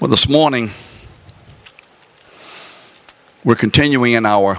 [0.00, 0.70] Well, this morning,
[3.44, 4.58] we're continuing in our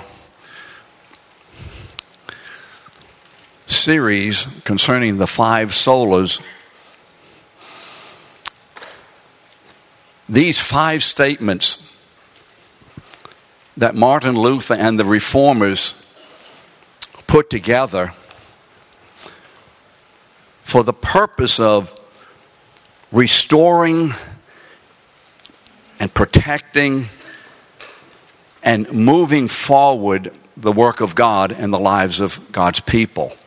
[3.65, 6.39] series concerning the five solas.
[10.29, 11.91] These five statements
[13.77, 15.95] that Martin Luther and the reformers
[17.25, 18.13] put together
[20.61, 21.91] for the purpose of
[23.11, 24.13] restoring
[26.01, 27.05] and protecting
[28.63, 33.37] and moving forward the work of God and the lives of God's people.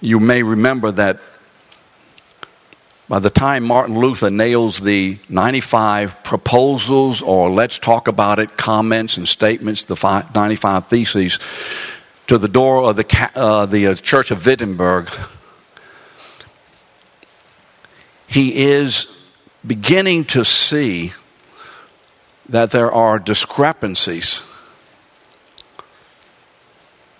[0.00, 1.20] You may remember that
[3.10, 9.18] by the time Martin Luther nails the 95 proposals, or let's talk about it, comments
[9.18, 11.38] and statements, the 95 theses,
[12.26, 15.10] to the door of the, uh, the uh, Church of Wittenberg,
[18.28, 19.24] he is
[19.66, 21.12] beginning to see
[22.50, 24.42] that there are discrepancies,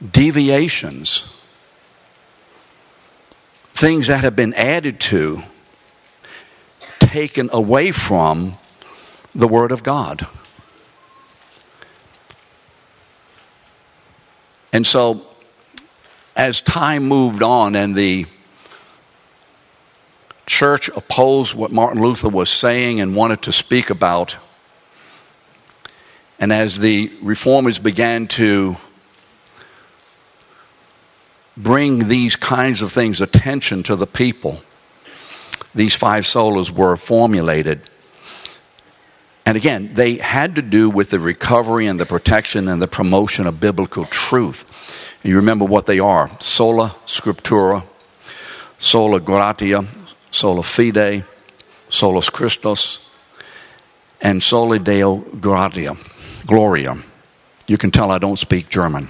[0.07, 1.27] deviations,
[3.73, 5.43] things that have been added to,
[7.01, 8.55] taken away from
[9.35, 10.27] the Word of God.
[14.75, 15.23] And so,
[16.37, 18.27] as time moved on and the
[20.49, 24.37] church opposed what Martin Luther was saying and wanted to speak about,
[26.41, 28.77] and as the reformers began to
[31.57, 34.63] bring these kinds of things attention to the people,
[35.75, 37.81] these five solas were formulated.
[39.45, 43.47] And again, they had to do with the recovery and the protection and the promotion
[43.47, 44.65] of biblical truth.
[45.23, 47.85] And you remember what they are sola scriptura,
[48.79, 49.87] sola gratia,
[50.31, 51.25] sola fide,
[51.89, 53.09] solus Christus,
[54.21, 55.97] and soli Deo gratia,
[56.47, 56.97] gloria.
[57.67, 59.09] You can tell I don't speak German.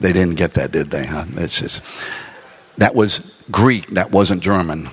[0.00, 1.06] They didn't get that, did they?
[1.06, 1.26] Huh?
[1.36, 1.80] It's just,
[2.76, 3.20] that was
[3.50, 4.90] Greek, that wasn't German.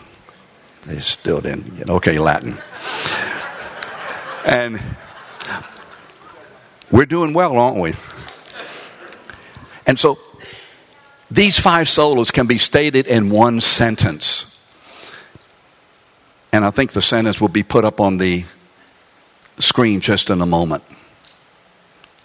[0.83, 2.57] They still didn't get okay, Latin.
[4.45, 4.79] And
[6.91, 7.93] we're doing well, aren't we?
[9.85, 10.19] And so
[11.31, 14.57] these five solas can be stated in one sentence.
[16.51, 18.45] And I think the sentence will be put up on the
[19.57, 20.83] screen just in a moment.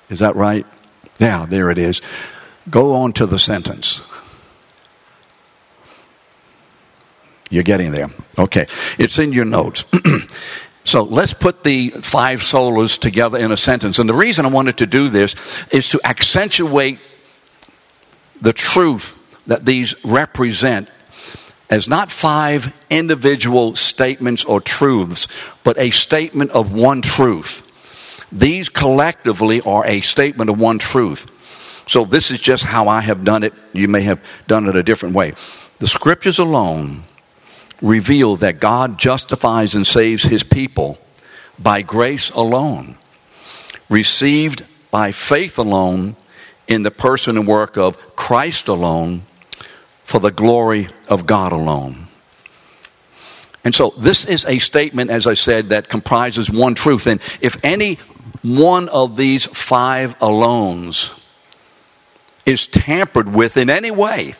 [0.08, 0.66] Is that right?
[1.20, 2.00] Yeah, there it is.
[2.70, 4.00] Go on to the sentence.
[7.50, 8.10] You're getting there.
[8.38, 8.66] Okay.
[8.98, 9.84] It's in your notes.
[10.84, 13.98] so let's put the five solas together in a sentence.
[13.98, 15.36] And the reason I wanted to do this
[15.70, 16.98] is to accentuate
[18.40, 20.88] the truth that these represent
[21.70, 25.28] as not five individual statements or truths,
[25.62, 27.70] but a statement of one truth.
[28.30, 31.30] These collectively are a statement of one truth.
[31.86, 33.52] So, this is just how I have done it.
[33.72, 35.34] You may have done it a different way.
[35.78, 37.04] The scriptures alone
[37.82, 40.98] reveal that God justifies and saves his people
[41.58, 42.96] by grace alone,
[43.90, 46.16] received by faith alone
[46.68, 49.22] in the person and work of Christ alone
[50.04, 52.08] for the glory of God alone.
[53.64, 57.06] And so this is a statement, as I said, that comprises one truth.
[57.06, 57.94] And if any
[58.42, 61.18] one of these five alones
[62.44, 64.34] is tampered with in any way,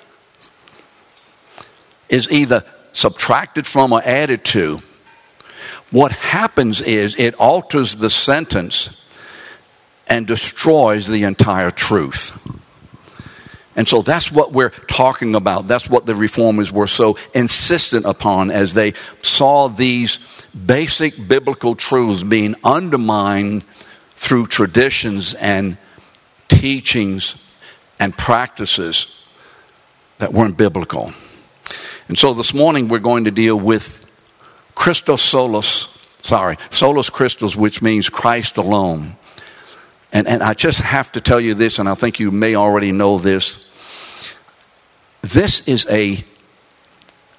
[2.11, 4.83] is either subtracted from or added to,
[5.91, 9.04] what happens is it alters the sentence
[10.07, 12.39] and destroys the entire truth.
[13.77, 15.67] And so that's what we're talking about.
[15.67, 20.19] That's what the reformers were so insistent upon as they saw these
[20.55, 23.65] basic biblical truths being undermined
[24.15, 25.77] through traditions and
[26.49, 27.35] teachings
[27.99, 29.23] and practices
[30.19, 31.13] that weren't biblical.
[32.09, 34.05] And so this morning we're going to deal with
[34.75, 35.89] Christos solus,
[36.21, 39.17] sorry, solus Christus, which means Christ alone.
[40.15, 42.93] And, and I just have to tell you this, and I think you may already
[42.93, 43.69] know this.
[45.23, 46.25] This is a,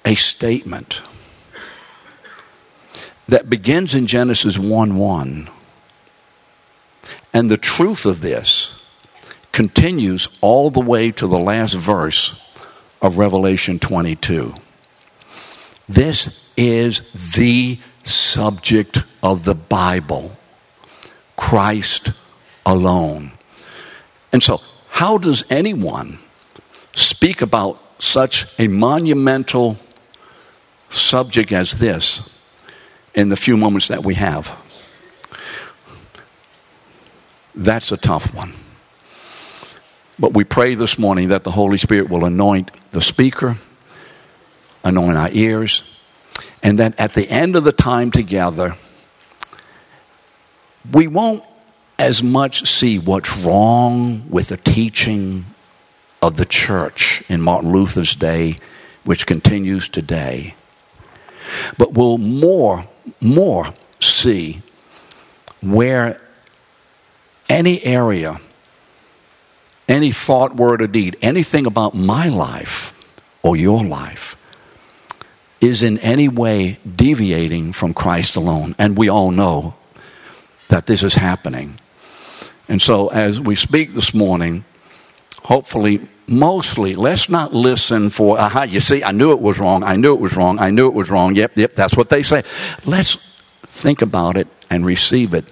[0.04, 1.00] a statement
[3.28, 5.48] that begins in Genesis 1 1.
[7.32, 8.82] And the truth of this
[9.52, 12.38] continues all the way to the last verse
[13.00, 14.54] of Revelation 22.
[15.88, 17.00] This is
[17.34, 20.36] the subject of the Bible
[21.36, 22.10] Christ
[22.66, 23.30] alone.
[24.32, 24.60] And so,
[24.90, 26.18] how does anyone
[26.92, 29.78] speak about such a monumental
[30.90, 32.28] subject as this
[33.14, 34.52] in the few moments that we have?
[37.54, 38.52] That's a tough one.
[40.18, 43.56] But we pray this morning that the Holy Spirit will anoint the speaker,
[44.82, 45.82] anoint our ears,
[46.62, 48.76] and that at the end of the time together,
[50.90, 51.44] we won't
[51.98, 55.46] as much see what's wrong with the teaching
[56.20, 58.56] of the church in Martin Luther's day,
[59.04, 60.54] which continues today,
[61.78, 62.84] but we'll more,
[63.20, 64.60] more see
[65.62, 66.20] where
[67.48, 68.40] any area,
[69.88, 72.92] any thought, word, or deed, anything about my life
[73.42, 74.36] or your life
[75.60, 78.74] is in any way deviating from Christ alone.
[78.78, 79.74] And we all know
[80.68, 81.78] that this is happening.
[82.68, 84.64] And so, as we speak this morning,
[85.44, 89.96] hopefully, mostly, let's not listen for, aha, you see, I knew it was wrong, I
[89.96, 92.42] knew it was wrong, I knew it was wrong, yep, yep, that's what they say.
[92.84, 93.16] Let's
[93.66, 95.50] think about it and receive it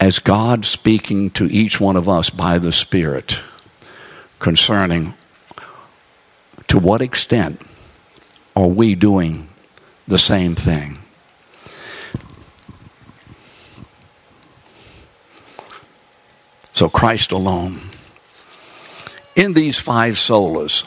[0.00, 3.40] as God speaking to each one of us by the Spirit
[4.38, 5.14] concerning
[6.68, 7.60] to what extent
[8.54, 9.48] are we doing
[10.08, 10.98] the same thing?
[16.76, 17.80] So, Christ alone.
[19.34, 20.84] In these five solas,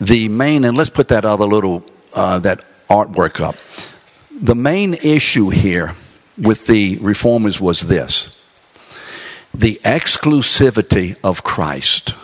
[0.00, 1.84] the main, and let's put that other little,
[2.14, 3.56] uh, that artwork up.
[4.30, 5.94] The main issue here
[6.38, 8.42] with the reformers was this
[9.52, 12.14] the exclusivity of Christ.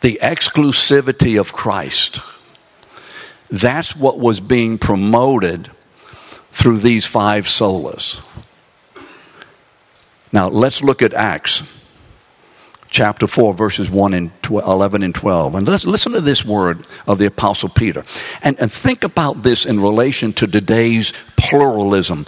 [0.00, 2.18] The exclusivity of Christ.
[3.52, 5.70] That's what was being promoted
[6.50, 8.20] through these five solas.
[10.32, 11.62] Now, let's look at Acts
[12.90, 15.54] chapter 4, verses 1 and 11 and 12.
[15.54, 18.02] And let's listen to this word of the Apostle Peter.
[18.42, 22.24] And, and think about this in relation to today's pluralism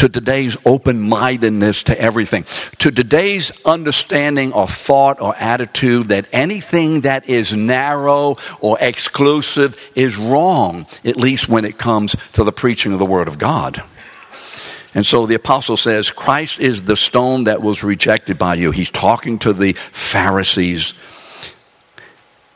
[0.00, 2.46] to today's open mindedness to everything,
[2.78, 10.16] to today's understanding or thought or attitude that anything that is narrow or exclusive is
[10.16, 13.82] wrong, at least when it comes to the preaching of the Word of God.
[14.94, 18.70] And so the apostle says, Christ is the stone that was rejected by you.
[18.72, 20.94] He's talking to the Pharisees.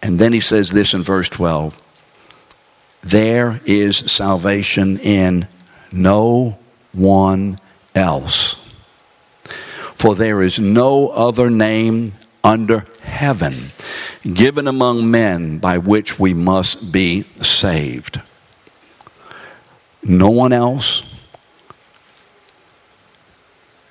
[0.02, 1.76] And then he says this in verse 12
[3.02, 5.46] There is salvation in
[5.92, 6.58] no
[6.92, 7.58] one
[7.94, 8.60] else.
[9.94, 13.70] For there is no other name under heaven
[14.32, 18.20] given among men by which we must be saved.
[20.02, 21.02] No one else,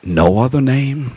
[0.03, 1.15] no other name.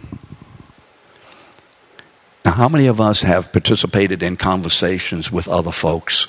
[2.44, 6.28] Now, how many of us have participated in conversations with other folks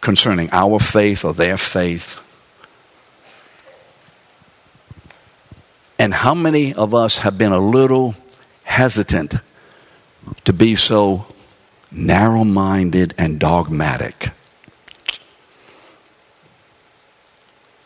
[0.00, 2.20] concerning our faith or their faith?
[5.98, 8.14] And how many of us have been a little
[8.62, 9.34] hesitant
[10.44, 11.26] to be so
[11.90, 14.30] narrow minded and dogmatic?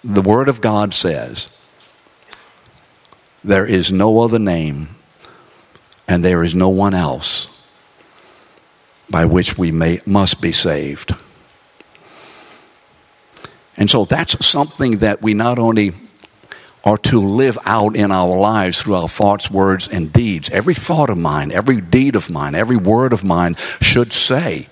[0.02, 1.48] The Word of God says,
[3.42, 4.96] There is no other name,
[6.06, 7.58] and there is no one else
[9.08, 11.14] by which we may, must be saved.
[13.76, 15.92] And so that's something that we not only
[16.84, 20.50] are to live out in our lives through our thoughts, words, and deeds.
[20.50, 24.68] Every thought of mine, every deed of mine, every word of mine should say,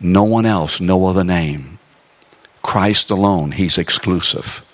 [0.00, 1.78] no one else, no other name.
[2.62, 4.64] Christ alone, He's exclusive.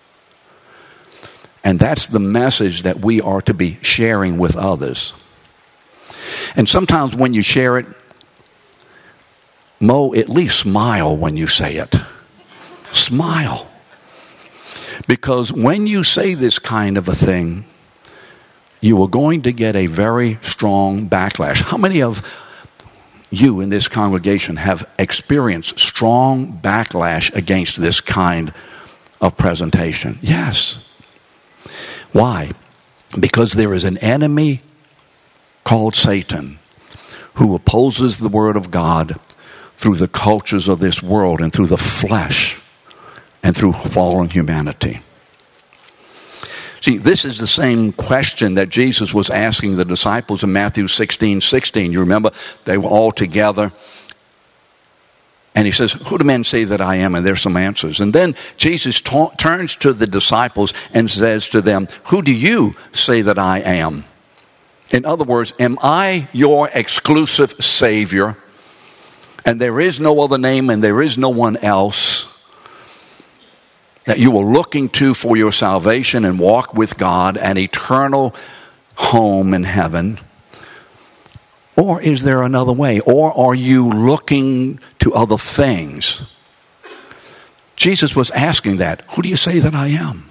[1.65, 5.15] And that's the message that we are to be sharing with others.
[6.55, 7.87] And sometimes when you share it,
[9.81, 11.95] Mo, at least smile when you say it.
[12.93, 13.69] Smile.
[15.09, 17.65] Because when you say this kind of a thing,
[18.81, 21.63] you are going to get a very strong backlash.
[21.63, 22.23] How many of
[23.31, 28.53] you in this congregation have experienced strong backlash against this kind
[29.21, 30.19] of presentation?
[30.23, 30.84] Yes.
[32.15, 32.53] Why?
[33.19, 34.61] Because there is an enemy
[35.65, 36.61] called Satan
[37.35, 39.19] who opposes the Word of God
[39.77, 42.57] through the cultures of this world and through the flesh
[43.43, 45.01] and through fallen humanity.
[46.81, 51.41] See, this is the same question that Jesus was asking the disciples in Matthew 16
[51.41, 51.91] 16.
[51.91, 52.31] You remember,
[52.65, 53.73] they were all together.
[55.55, 57.15] And he says, Who do men say that I am?
[57.15, 58.01] And there's some answers.
[58.01, 62.75] And then Jesus ta- turns to the disciples and says to them, Who do you
[62.93, 64.05] say that I am?
[64.91, 68.37] In other words, am I your exclusive Savior?
[69.45, 72.31] and there is no other name and there is no one else
[74.07, 78.35] that you are looking to for your salvation and walk with God, an eternal
[78.97, 80.19] home in heaven?
[81.77, 83.01] Or is there another way?
[83.01, 86.23] Or are you looking to other things?
[87.77, 89.03] Jesus was asking that.
[89.11, 90.31] Who do you say that I am?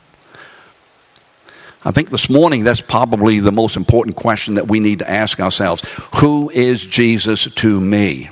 [1.85, 5.41] I think this morning that's probably the most important question that we need to ask
[5.41, 5.83] ourselves.
[6.15, 8.29] Who is Jesus to me?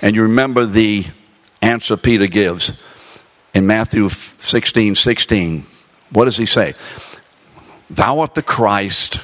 [0.00, 1.06] And you remember the
[1.60, 2.80] answer Peter gives
[3.52, 5.66] in Matthew 16 16.
[6.10, 6.74] What does he say?
[7.90, 9.20] Thou art the Christ,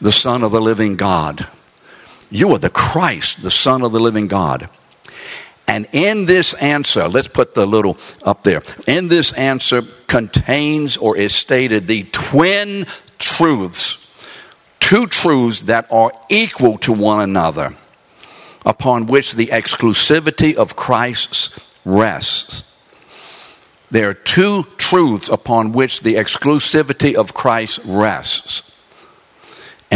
[0.00, 1.48] the Son of the living God.
[2.30, 4.68] You are the Christ, the Son of the living God.
[5.68, 8.62] And in this answer, let's put the little up there.
[8.86, 12.86] In this answer contains or is stated the twin
[13.18, 14.06] truths,
[14.78, 17.74] two truths that are equal to one another,
[18.64, 22.62] upon which the exclusivity of Christ rests.
[23.90, 28.62] There are two truths upon which the exclusivity of Christ rests.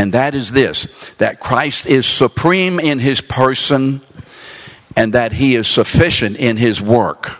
[0.00, 0.86] And that is this
[1.18, 4.00] that Christ is supreme in his person
[4.96, 7.38] and that he is sufficient in his work.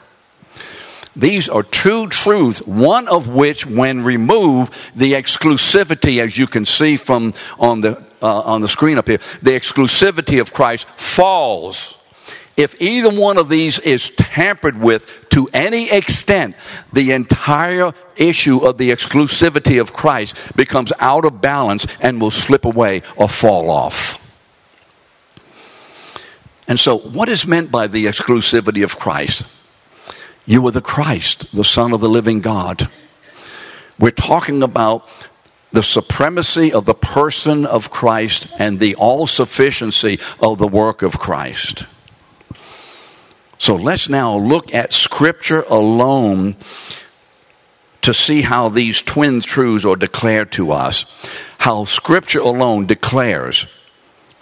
[1.16, 6.98] These are two truths, one of which, when removed, the exclusivity, as you can see
[6.98, 11.96] from on the, uh, on the screen up here, the exclusivity of Christ falls.
[12.58, 16.56] If either one of these is tampered with to any extent,
[16.92, 22.64] the entire issue of the exclusivity of Christ becomes out of balance and will slip
[22.64, 24.18] away or fall off.
[26.68, 29.44] And so, what is meant by the exclusivity of Christ?
[30.46, 32.88] You are the Christ, the Son of the living God.
[33.98, 35.08] We're talking about
[35.72, 41.18] the supremacy of the person of Christ and the all sufficiency of the work of
[41.18, 41.84] Christ.
[43.58, 46.56] So let's now look at Scripture alone
[48.02, 51.04] to see how these twin truths are declared to us.
[51.58, 53.66] How Scripture alone declares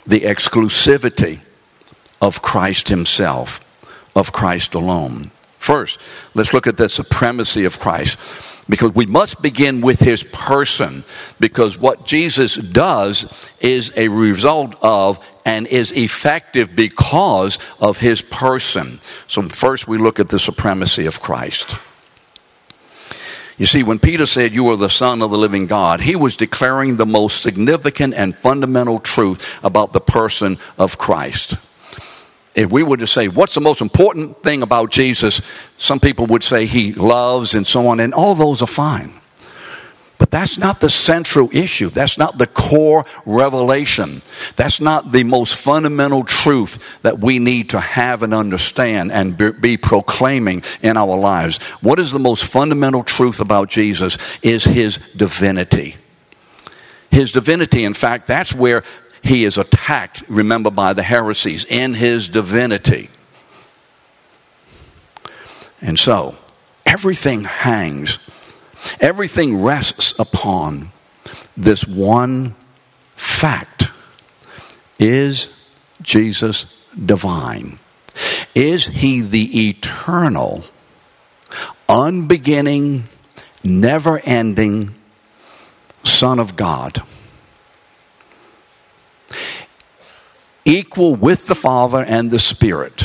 [0.07, 1.41] the exclusivity
[2.21, 3.61] of Christ Himself,
[4.15, 5.31] of Christ alone.
[5.59, 6.00] First,
[6.35, 8.17] let's look at the supremacy of Christ.
[8.69, 11.03] Because we must begin with his person.
[11.41, 19.00] Because what Jesus does is a result of and is effective because of his person.
[19.27, 21.77] So, first we look at the supremacy of Christ.
[23.59, 26.37] You see, when Peter said, You are the Son of the living God, he was
[26.37, 31.57] declaring the most significant and fundamental truth about the person of Christ
[32.59, 35.41] if we were to say, what's the most important thing about Jesus?
[35.77, 39.18] Some people would say he loves and so on, and all those are fine.
[40.19, 41.91] But that's not the central issue.
[41.91, 44.21] That's not the core revelation.
[44.57, 49.77] That's not the most fundamental truth that we need to have and understand and be
[49.77, 51.59] proclaiming in our lives.
[51.81, 55.97] What is the most fundamental truth about Jesus is his divinity.
[57.11, 58.83] His divinity, in fact, that's where
[59.23, 63.09] he is attacked, remember, by the heresies in his divinity.
[65.81, 66.37] And so,
[66.85, 68.19] everything hangs,
[69.01, 70.93] everything rests upon
[71.57, 72.55] this one
[73.17, 73.89] fact
[74.99, 75.51] Is
[76.03, 77.79] Jesus divine?
[78.55, 80.65] Is he the eternal,
[81.89, 83.05] unbeginning,
[83.63, 84.95] never ending
[86.03, 87.03] Son of God?
[90.69, 93.03] equal with the Father and the Spirit.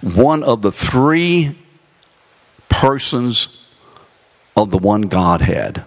[0.00, 1.56] One of the three
[2.68, 3.64] persons
[4.58, 5.84] of the one Godhead.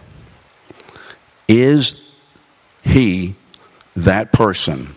[1.48, 1.96] Is
[2.84, 3.36] he
[3.98, 4.96] that person?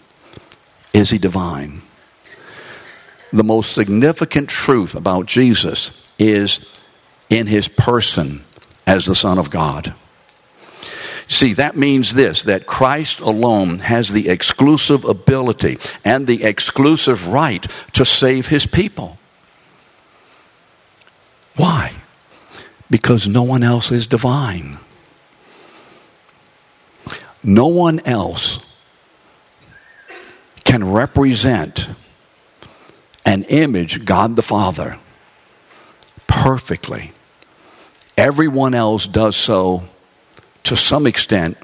[0.92, 1.82] Is he divine?
[3.32, 5.90] The most significant truth about Jesus
[6.20, 6.64] is
[7.28, 8.44] in his person
[8.86, 9.92] as the Son of God.
[11.26, 17.66] See, that means this that Christ alone has the exclusive ability and the exclusive right
[17.94, 19.18] to save his people.
[21.56, 21.92] Why?
[22.90, 24.78] Because no one else is divine.
[27.42, 28.58] No one else
[30.64, 31.88] can represent
[33.24, 34.98] and image God the Father
[36.26, 37.12] perfectly.
[38.16, 39.84] Everyone else does so
[40.64, 41.58] to some extent,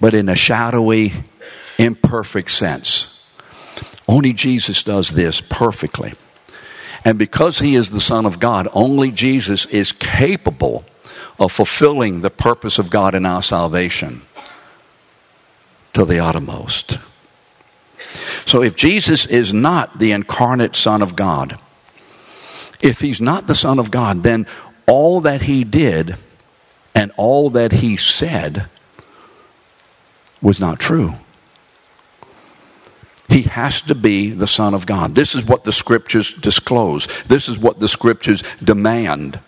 [0.00, 1.12] but in a shadowy,
[1.78, 3.24] imperfect sense.
[4.08, 6.14] Only Jesus does this perfectly.
[7.06, 10.84] And because he is the Son of God, only Jesus is capable
[11.38, 14.22] of fulfilling the purpose of God in our salvation
[15.92, 16.98] to the uttermost.
[18.44, 21.60] So if Jesus is not the incarnate Son of God,
[22.82, 24.48] if he's not the Son of God, then
[24.88, 26.16] all that he did
[26.92, 28.68] and all that he said
[30.42, 31.14] was not true.
[33.28, 35.14] He has to be the Son of God.
[35.14, 37.08] This is what the scriptures disclose.
[37.26, 39.40] This is what the scriptures demand.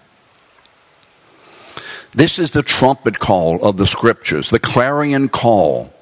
[2.12, 5.92] This is the trumpet call of the scriptures, the clarion call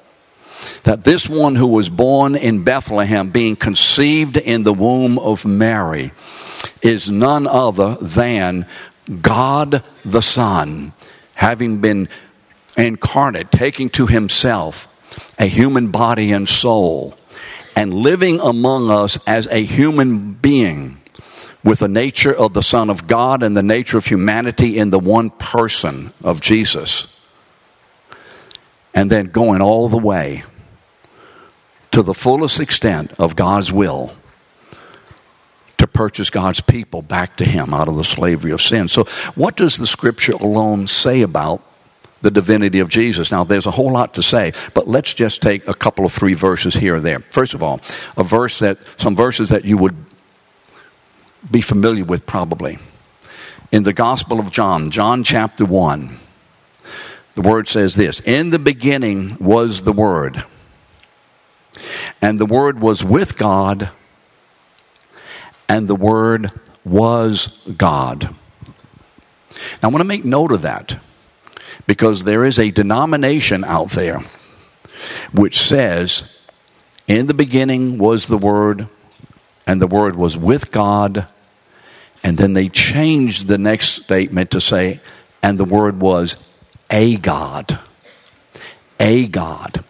[0.83, 6.11] that this one who was born in Bethlehem, being conceived in the womb of Mary,
[6.81, 8.65] is none other than
[9.21, 10.93] God the Son,
[11.35, 12.09] having been
[12.77, 14.87] incarnate, taking to himself
[15.37, 17.17] a human body and soul,
[17.77, 20.97] and living among us as a human being
[21.63, 24.97] with the nature of the Son of God and the nature of humanity in the
[24.97, 27.05] one person of Jesus.
[28.95, 30.41] And then going all the way
[31.91, 34.11] to the fullest extent of God's will
[35.77, 38.87] to purchase God's people back to Him out of the slavery of sin.
[38.87, 39.03] So,
[39.35, 41.61] what does the scripture alone say about
[42.21, 43.31] the divinity of Jesus?
[43.31, 46.33] Now, there's a whole lot to say, but let's just take a couple of three
[46.33, 47.19] verses here or there.
[47.31, 47.81] First of all,
[48.15, 49.95] a verse that, some verses that you would
[51.49, 52.77] be familiar with probably.
[53.71, 56.17] In the Gospel of John, John chapter 1,
[57.35, 60.43] the word says this In the beginning was the Word,
[62.21, 63.89] and the Word was with God
[65.69, 66.51] and the Word
[66.85, 67.47] was
[67.77, 68.33] God.
[69.81, 70.99] Now, I want to make note of that
[71.85, 74.23] because there is a denomination out there
[75.31, 76.23] which says,
[77.07, 78.87] In the beginning was the Word,
[79.65, 81.27] and the Word was with God.
[82.23, 84.99] And then they changed the next statement to say,
[85.43, 86.37] And the Word was
[86.89, 87.79] a God.
[88.99, 89.83] A God.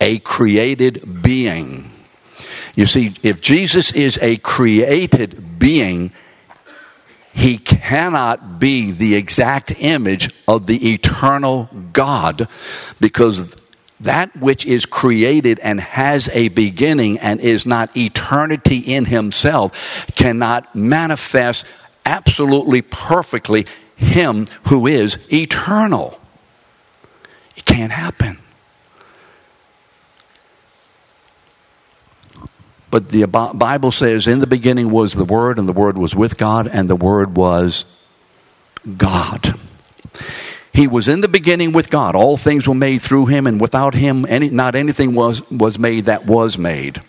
[0.00, 1.90] A created being.
[2.74, 6.12] You see, if Jesus is a created being,
[7.36, 12.48] he cannot be the exact image of the eternal God
[12.98, 13.54] because
[14.00, 19.72] that which is created and has a beginning and is not eternity in himself
[20.14, 21.66] cannot manifest
[22.06, 26.18] absolutely perfectly him who is eternal.
[27.54, 28.38] It can't happen.
[32.96, 36.38] But the Bible says, in the beginning was the Word, and the Word was with
[36.38, 37.84] God, and the Word was
[38.96, 39.54] God.
[40.72, 42.16] He was in the beginning with God.
[42.16, 46.06] All things were made through him, and without him, any, not anything was, was made
[46.06, 47.02] that was made.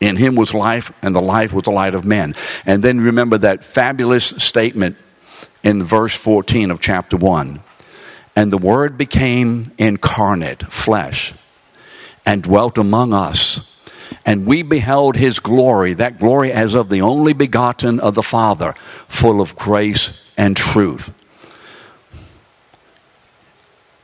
[0.00, 2.34] In him was life, and the life was the light of men.
[2.66, 4.96] And then remember that fabulous statement
[5.62, 7.60] in verse 14 of chapter 1.
[8.34, 11.32] And the Word became incarnate, flesh,
[12.26, 13.68] and dwelt among us
[14.24, 18.74] and we beheld his glory, that glory as of the only begotten of the Father,
[19.08, 21.12] full of grace and truth.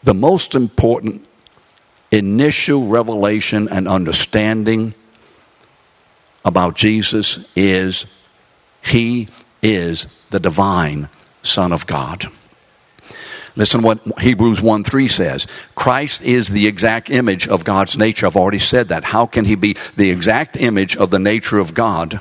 [0.02, 1.28] The most important
[2.10, 4.94] initial revelation and understanding
[6.44, 8.06] about Jesus is
[8.82, 9.28] he
[9.62, 11.08] is the divine
[11.42, 12.30] Son of God.
[13.58, 15.48] Listen to what Hebrews 1 3 says.
[15.74, 18.26] Christ is the exact image of God's nature.
[18.26, 19.02] I've already said that.
[19.02, 22.20] How can he be the exact image of the nature of God?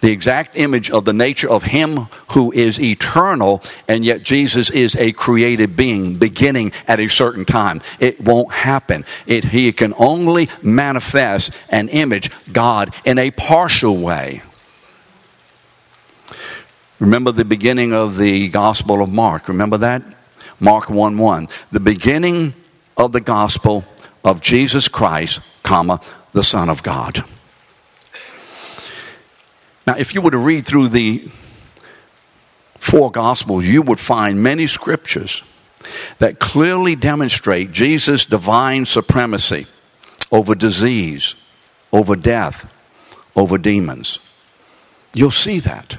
[0.00, 4.94] The exact image of the nature of Him who is eternal, and yet Jesus is
[4.96, 7.80] a created being beginning at a certain time.
[7.98, 9.06] It won't happen.
[9.26, 14.42] It, he can only manifest and image God in a partial way.
[17.00, 19.48] Remember the beginning of the Gospel of Mark.
[19.48, 20.17] Remember that?
[20.60, 21.48] Mark 1 1.
[21.72, 22.54] The beginning
[22.96, 23.84] of the gospel
[24.24, 26.00] of Jesus Christ, comma,
[26.32, 27.24] the Son of God.
[29.86, 31.28] Now, if you were to read through the
[32.78, 35.42] four gospels, you would find many scriptures
[36.18, 39.66] that clearly demonstrate Jesus' divine supremacy
[40.30, 41.34] over disease,
[41.92, 42.72] over death,
[43.34, 44.18] over demons.
[45.14, 45.98] You'll see that.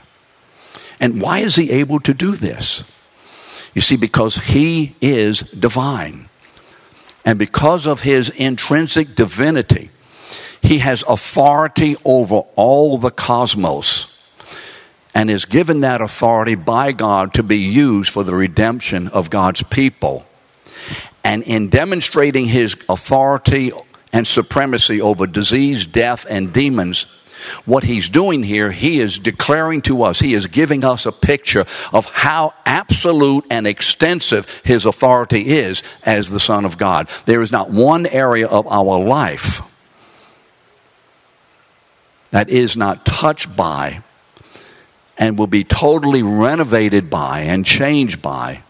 [0.99, 2.83] And why is he able to do this?
[3.73, 6.29] You see, because he is divine.
[7.25, 9.91] And because of his intrinsic divinity,
[10.61, 14.15] he has authority over all the cosmos
[15.15, 19.63] and is given that authority by God to be used for the redemption of God's
[19.63, 20.25] people.
[21.23, 23.71] And in demonstrating his authority
[24.13, 27.05] and supremacy over disease, death, and demons,
[27.65, 31.65] what he's doing here, he is declaring to us, he is giving us a picture
[31.93, 37.09] of how absolute and extensive his authority is as the Son of God.
[37.25, 39.61] There is not one area of our life
[42.31, 44.03] that is not touched by
[45.17, 48.63] and will be totally renovated by and changed by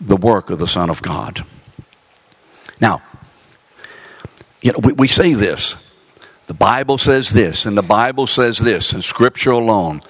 [0.00, 1.44] the work of the Son of God.
[2.80, 3.02] Now,
[4.62, 5.76] you know, we, we say this.
[6.50, 10.02] The Bible says this, and the Bible says this, and Scripture alone.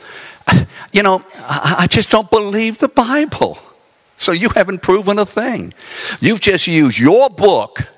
[0.93, 3.59] You know, I, just don't believe the Bible.
[4.17, 5.75] So you haven't proven a thing.
[6.19, 7.93] You've just used your book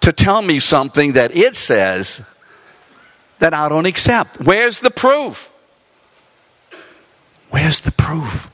[0.00, 2.20] to tell me something that it says
[3.38, 4.40] that I don't accept.
[4.40, 5.50] Where's the proof?
[7.50, 8.50] Where's the proof?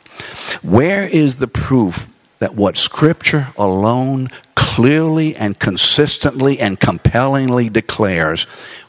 [0.63, 2.07] Where is the proof
[2.39, 8.45] that what Scripture alone clearly and consistently and compellingly declares,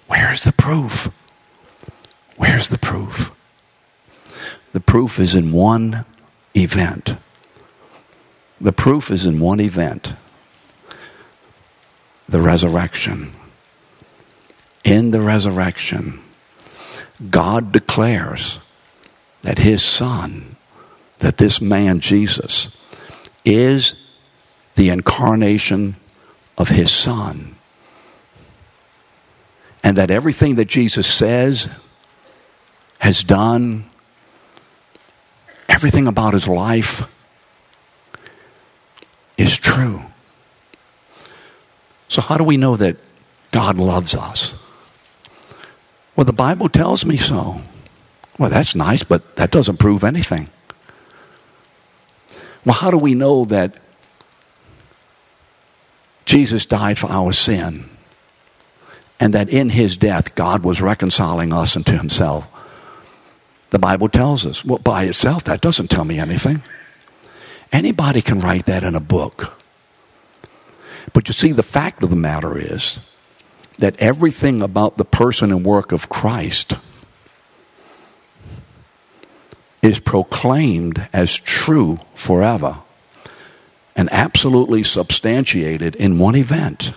[0.08, 1.12] where's the proof?
[2.38, 3.32] Where's the proof?
[4.74, 6.06] The proof is in one
[6.56, 7.16] event.
[8.62, 10.14] The proof is in one event
[12.30, 13.34] the resurrection.
[14.84, 16.22] In the resurrection,
[17.30, 18.60] God declares
[19.42, 20.56] that his son,
[21.18, 22.78] that this man Jesus,
[23.45, 23.95] is
[24.75, 25.95] the incarnation
[26.58, 27.56] of his son.
[29.84, 31.69] And that everything that Jesus says,
[32.99, 33.89] has done,
[35.67, 37.02] everything about his life
[39.38, 40.04] is true.
[42.10, 42.97] So, how do we know that
[43.52, 44.56] God loves us?
[46.15, 47.62] Well, the Bible tells me so.
[48.38, 50.49] Well, that's nice, but that doesn't prove anything.
[52.65, 53.76] Well, how do we know that
[56.26, 57.89] Jesus died for our sin
[59.19, 62.45] and that in his death God was reconciling us unto himself?
[63.69, 64.65] The Bible tells us.
[64.65, 66.63] Well, by itself, that doesn't tell me anything.
[67.72, 69.58] Anybody can write that in a book.
[71.13, 73.00] But you see, the fact of the matter is
[73.78, 76.74] that everything about the person and work of Christ
[79.82, 82.80] is proclaimed as true forever
[83.96, 86.94] and absolutely substantiated in one event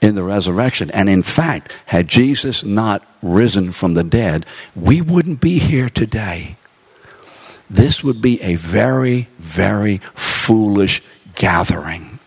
[0.00, 0.90] in the resurrection.
[0.90, 4.46] And in fact, had Jesus not risen from the dead,
[4.76, 6.56] we wouldn't be here today.
[7.70, 11.02] This would be a very, very foolish
[11.34, 12.18] gathering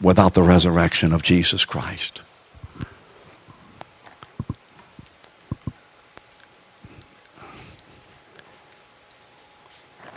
[0.00, 2.22] without the resurrection of Jesus Christ.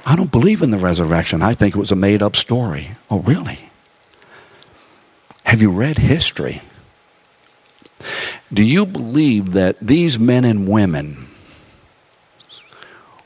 [0.06, 1.42] I don't believe in the resurrection.
[1.42, 2.92] I think it was a made up story.
[3.10, 3.60] Oh, really?
[5.44, 6.62] Have you read history?
[8.54, 11.28] Do you believe that these men and women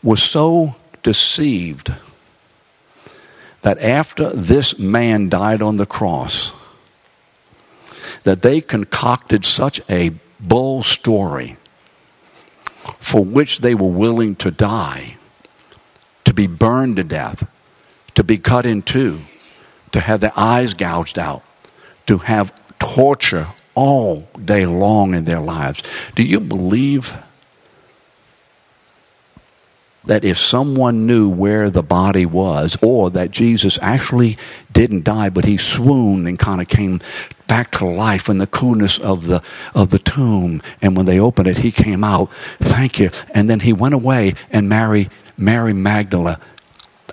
[0.04, 1.94] were so deceived
[3.62, 6.52] that after this man died on the cross,
[8.24, 11.58] that they concocted such a bull story
[13.00, 15.18] for which they were willing to die,
[16.36, 17.48] be burned to death,
[18.16, 19.22] to be cut in two,
[19.92, 21.44] to have their eyes gouged out,
[22.06, 25.82] to have torture all day long in their lives.
[26.16, 27.16] Do you believe
[30.06, 34.38] that if someone knew where the body was, or that Jesus actually
[34.72, 37.02] didn't die, but he swooned and kind of came
[37.48, 39.42] back to life in the coolness of the
[39.74, 42.30] of the tomb, and when they opened it, he came out.
[42.60, 43.10] Thank you.
[43.34, 46.38] And then he went away and married Mary Magdalene,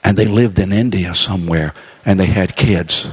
[0.05, 3.09] and they lived in India somewhere, and they had kids.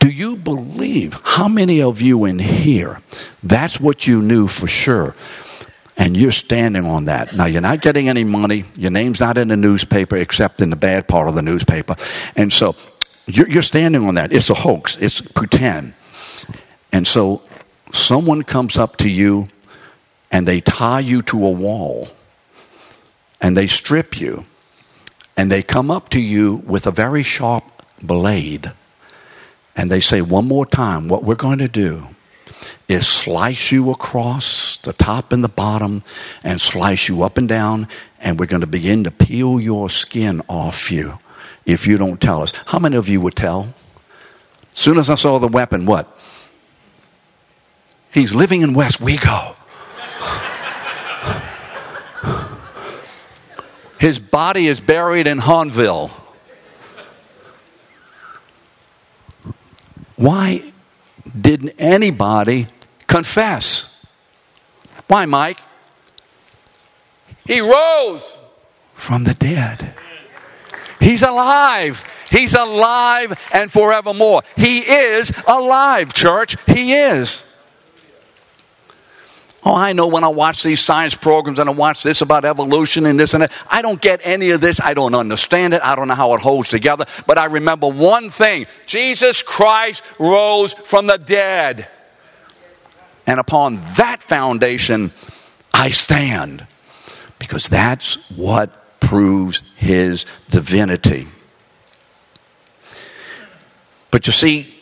[0.00, 3.00] Do you believe how many of you in here
[3.42, 5.14] that's what you knew for sure?
[5.98, 7.34] and you're standing on that.
[7.34, 8.64] Now, you're not getting any money.
[8.76, 11.96] Your name's not in the newspaper except in the bad part of the newspaper.
[12.36, 12.76] And so
[13.26, 14.32] you're, you're standing on that.
[14.32, 15.94] It's a hoax, it's pretend.
[16.92, 17.42] And so
[17.90, 19.48] someone comes up to you
[20.30, 22.08] and they tie you to a wall
[23.40, 24.44] and they strip you
[25.36, 27.64] and they come up to you with a very sharp
[28.02, 28.72] blade
[29.78, 32.08] and they say, One more time, what we're going to do
[32.88, 36.02] is slice you across the top and the bottom
[36.42, 37.86] and slice you up and down,
[38.18, 41.18] and we're going to begin to peel your skin off you
[41.64, 42.52] if you don't tell us.
[42.66, 43.72] How many of you would tell?
[44.72, 46.18] As soon as I saw the weapon, what?
[48.12, 49.54] He's living in Westwego.
[53.98, 56.10] His body is buried in Hahnville.
[60.16, 60.72] Why
[61.40, 62.66] didn't anybody
[63.08, 64.06] confess.
[65.08, 65.58] Why, Mike?
[67.44, 68.38] He rose
[68.94, 69.94] from the dead.
[71.00, 72.04] He's alive.
[72.30, 74.42] He's alive and forevermore.
[74.56, 76.56] He is alive, church.
[76.66, 77.42] He is.
[79.64, 83.06] Oh, I know when I watch these science programs and I watch this about evolution
[83.06, 83.52] and this and that.
[83.68, 84.80] I don't get any of this.
[84.80, 85.82] I don't understand it.
[85.82, 87.06] I don't know how it holds together.
[87.26, 91.88] But I remember one thing Jesus Christ rose from the dead.
[93.26, 95.12] And upon that foundation,
[95.74, 96.66] I stand.
[97.38, 101.28] Because that's what proves his divinity.
[104.10, 104.74] But you see,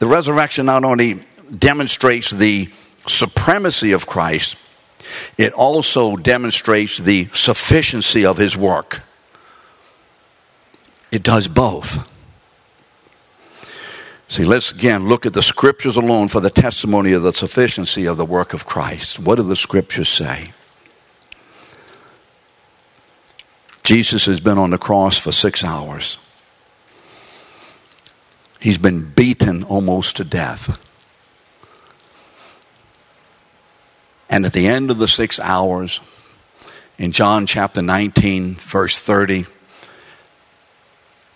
[0.00, 1.24] the resurrection not only
[1.56, 2.70] demonstrates the
[3.06, 4.56] supremacy of Christ,
[5.36, 9.02] it also demonstrates the sufficiency of his work.
[11.10, 12.10] It does both.
[14.28, 18.16] See, let's again look at the scriptures alone for the testimony of the sufficiency of
[18.16, 19.18] the work of Christ.
[19.18, 20.52] What do the scriptures say?
[23.84, 26.16] Jesus has been on the cross for six hours.
[28.58, 30.80] He's been beaten almost to death.
[34.34, 36.00] And at the end of the six hours,
[36.98, 39.46] in John chapter 19, verse 30,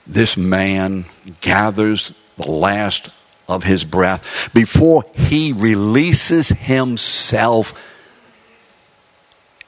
[0.05, 1.05] this man
[1.41, 3.11] gathers the last
[3.47, 7.73] of his breath before he releases himself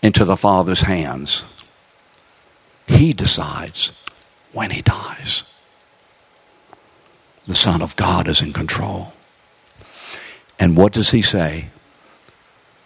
[0.03, 1.45] into the Father's hands.
[2.89, 3.93] He decides
[4.53, 5.45] when he dies.
[7.47, 9.13] The Son of God is in control.
[10.59, 11.69] And what does he say?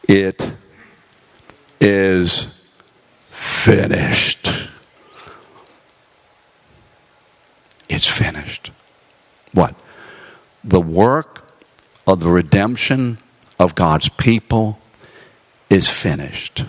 [0.09, 0.53] It
[1.81, 2.47] is
[3.31, 4.51] finished.
[7.89, 8.71] It's finished.
[9.53, 9.75] What?
[10.63, 11.49] The work
[12.07, 13.19] of the redemption
[13.59, 14.79] of God's people
[15.71, 16.65] is finished.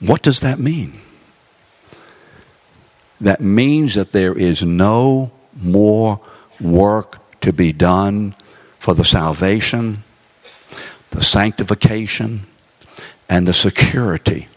[0.00, 1.00] What does that mean?
[3.20, 6.20] That means that there is no more
[6.60, 8.34] work to be done
[8.78, 10.04] for the salvation,
[11.16, 12.46] the sanctification,
[13.26, 14.48] and the security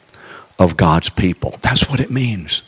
[0.59, 1.55] of God's people.
[1.61, 2.63] That's what it means.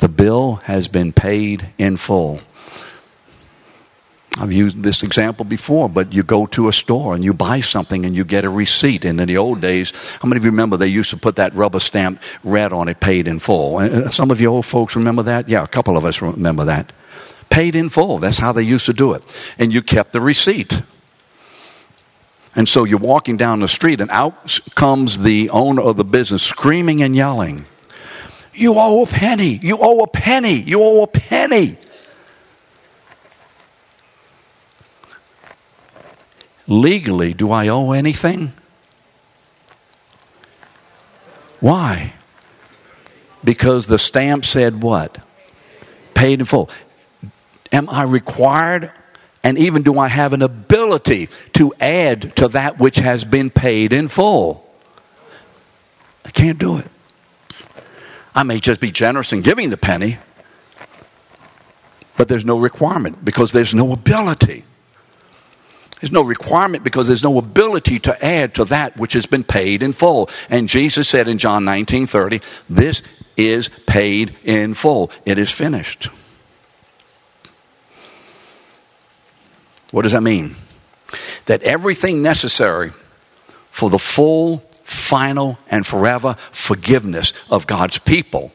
[0.00, 2.40] The bill has been paid in full.
[4.38, 8.04] I've used this example before, but you go to a store and you buy something
[8.04, 9.04] and you get a receipt.
[9.04, 11.54] And in the old days, how many of you remember they used to put that
[11.54, 13.76] rubber stamp red on it, paid in full?
[13.76, 15.48] Uh, some of you old folks remember that?
[15.48, 16.92] Yeah, a couple of us remember that.
[17.48, 18.18] Paid in full.
[18.18, 19.22] That's how they used to do it.
[19.56, 20.82] And you kept the receipt.
[22.56, 26.42] And so you're walking down the street and out comes the owner of the business
[26.42, 27.66] screaming and yelling.
[28.54, 29.60] You owe a penny.
[29.62, 30.54] You owe a penny.
[30.54, 31.76] You owe a penny.
[36.66, 38.52] Legally, do I owe anything?
[41.60, 42.14] Why?
[43.44, 45.18] Because the stamp said what?
[46.14, 46.70] Paid in full.
[47.70, 48.90] Am I required?
[49.46, 53.92] And even do I have an ability to add to that which has been paid
[53.92, 54.68] in full?
[56.24, 56.86] I can't do it.
[58.34, 60.18] I may just be generous in giving the penny,
[62.16, 64.64] but there's no requirement because there's no ability.
[66.00, 69.80] There's no requirement because there's no ability to add to that which has been paid
[69.80, 70.28] in full.
[70.50, 73.04] And Jesus said in John 19 30, This
[73.36, 75.12] is paid in full.
[75.24, 76.08] It is finished.
[79.96, 80.56] What does that mean?
[81.46, 82.92] That everything necessary
[83.70, 88.52] for the full, final, and forever forgiveness of God's people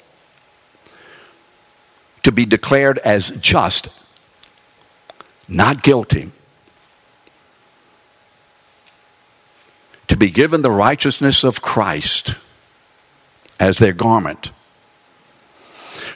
[2.22, 3.90] to be declared as just,
[5.48, 6.32] not guilty,
[10.10, 12.36] to be given the righteousness of Christ
[13.60, 14.52] as their garment,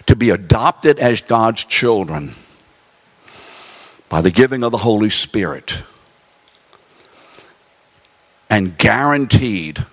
[0.06, 2.36] to be adopted as God's children
[4.16, 5.80] by the giving of the Holy Spirit,
[8.50, 9.86] and guaranteed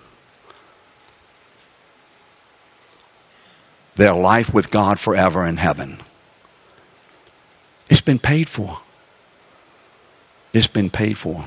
[3.95, 5.99] their life with God forever in heaven.
[7.89, 8.79] It's been paid for.
[10.53, 11.43] It's been paid for.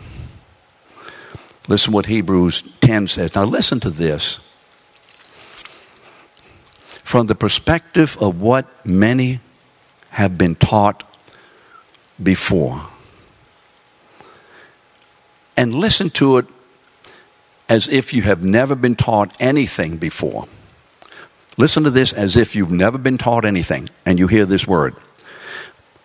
[1.68, 3.34] Listen what Hebrews 10 says.
[3.34, 4.38] Now, listen to this.
[7.04, 9.40] From the perspective of what many
[10.10, 11.04] have been taught
[12.22, 12.87] before.
[15.57, 16.46] And listen to it
[17.68, 20.46] as if you have never been taught anything before.
[21.57, 24.94] Listen to this as if you've never been taught anything and you hear this word.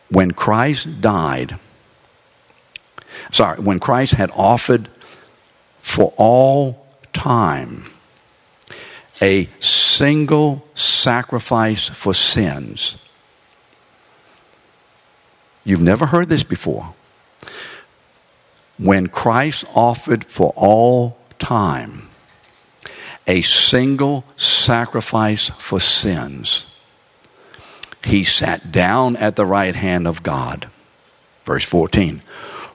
[0.10, 1.60] When Christ died,
[3.32, 4.90] sorry, when Christ had offered
[5.80, 7.86] for all time
[9.22, 12.98] a single sacrifice for sins.
[15.64, 16.94] You've never heard this before.
[18.82, 22.10] when Christ offered for all time
[23.28, 26.66] a single sacrifice for sins,
[28.04, 30.68] he sat down at the right hand of God.
[31.46, 32.24] Verse 14.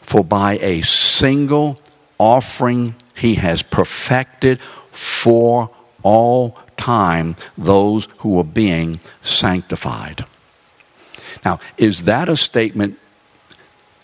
[0.00, 1.80] For by a single
[2.18, 4.60] offering he has perfected
[4.92, 5.70] for
[6.04, 10.24] all time those who are being sanctified.
[11.44, 12.98] Now, is that a statement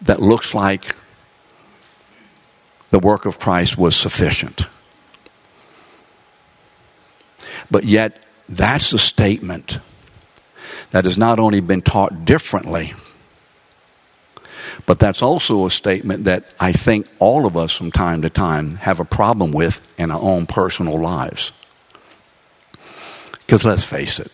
[0.03, 0.95] that looks like
[2.91, 4.67] the work of Christ was sufficient?
[7.71, 9.79] But yet, that's a statement
[10.91, 12.95] that has not only been taught differently,
[14.87, 18.77] but that's also a statement that I think all of us from time to time
[18.77, 21.53] have a problem with in our own personal lives.
[23.33, 24.33] Because let's face it,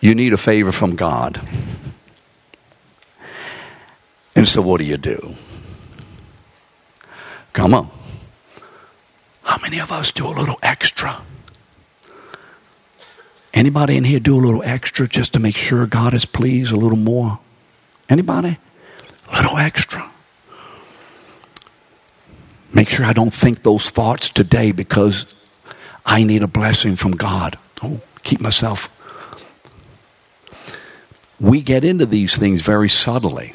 [0.00, 1.40] you need a favor from God.
[4.34, 5.34] And so, what do you do?
[7.52, 7.90] Come on.
[9.42, 11.22] How many of us do a little extra?
[13.54, 16.76] Anybody in here do a little extra just to make sure God is pleased a
[16.76, 17.38] little more?
[18.10, 18.58] Anybody?
[19.32, 20.10] A little extra.
[22.74, 25.34] Make sure I don't think those thoughts today because
[26.04, 27.56] I need a blessing from God.
[27.82, 28.90] Oh, keep myself.
[31.40, 33.54] We get into these things very subtly.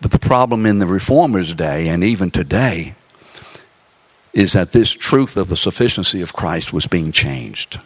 [0.00, 2.94] But the problem in the reformers' day and even today
[4.32, 7.80] is that this truth of the sufficiency of Christ was being changed.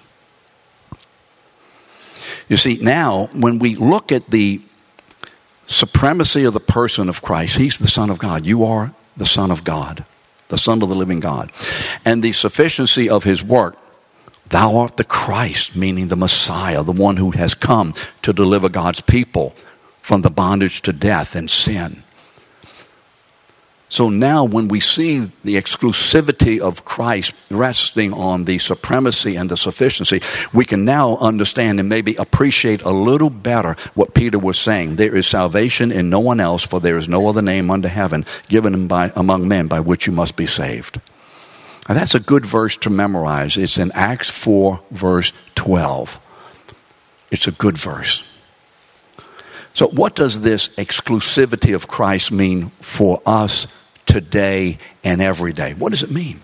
[2.48, 4.61] You see, now, when we look at the
[5.66, 8.44] supremacy of the person of Christ, He's the Son of God.
[8.44, 10.05] You are the Son of God,
[10.48, 11.52] the Son of the living God.
[12.05, 13.76] And the sufficiency of His work,
[14.52, 19.00] Thou art the Christ, meaning the Messiah, the one who has come to deliver God's
[19.00, 19.54] people
[20.02, 22.02] from the bondage to death and sin.
[23.88, 29.56] So now, when we see the exclusivity of Christ resting on the supremacy and the
[29.56, 30.20] sufficiency,
[30.52, 34.96] we can now understand and maybe appreciate a little better what Peter was saying.
[34.96, 38.26] There is salvation in no one else, for there is no other name under heaven
[38.48, 41.00] given by, among men by which you must be saved.
[41.88, 43.56] Now, that's a good verse to memorize.
[43.56, 46.18] It's in Acts 4, verse 12.
[47.30, 48.22] It's a good verse.
[49.74, 53.66] So, what does this exclusivity of Christ mean for us
[54.12, 55.72] today and every day.
[55.72, 56.42] What does it mean?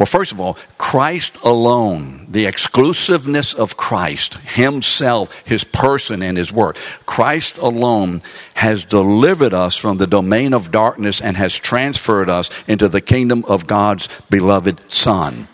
[0.00, 6.50] Well, first of all, Christ alone, the exclusiveness of Christ, Himself, His person, and His
[6.50, 6.78] work.
[7.04, 8.22] Christ alone
[8.54, 13.44] has delivered us from the domain of darkness and has transferred us into the kingdom
[13.46, 15.48] of God's beloved Son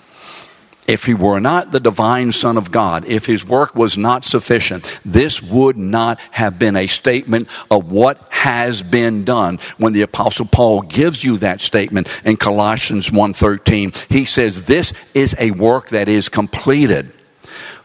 [0.87, 5.01] if he were not the divine Son of God, if his work was not sufficient,
[5.05, 9.59] this would not have been a statement of what has been done.
[9.79, 15.35] When the apostle Paul gives you that statement in Colossians 1:13, he says this is
[15.39, 17.13] a work that is completed.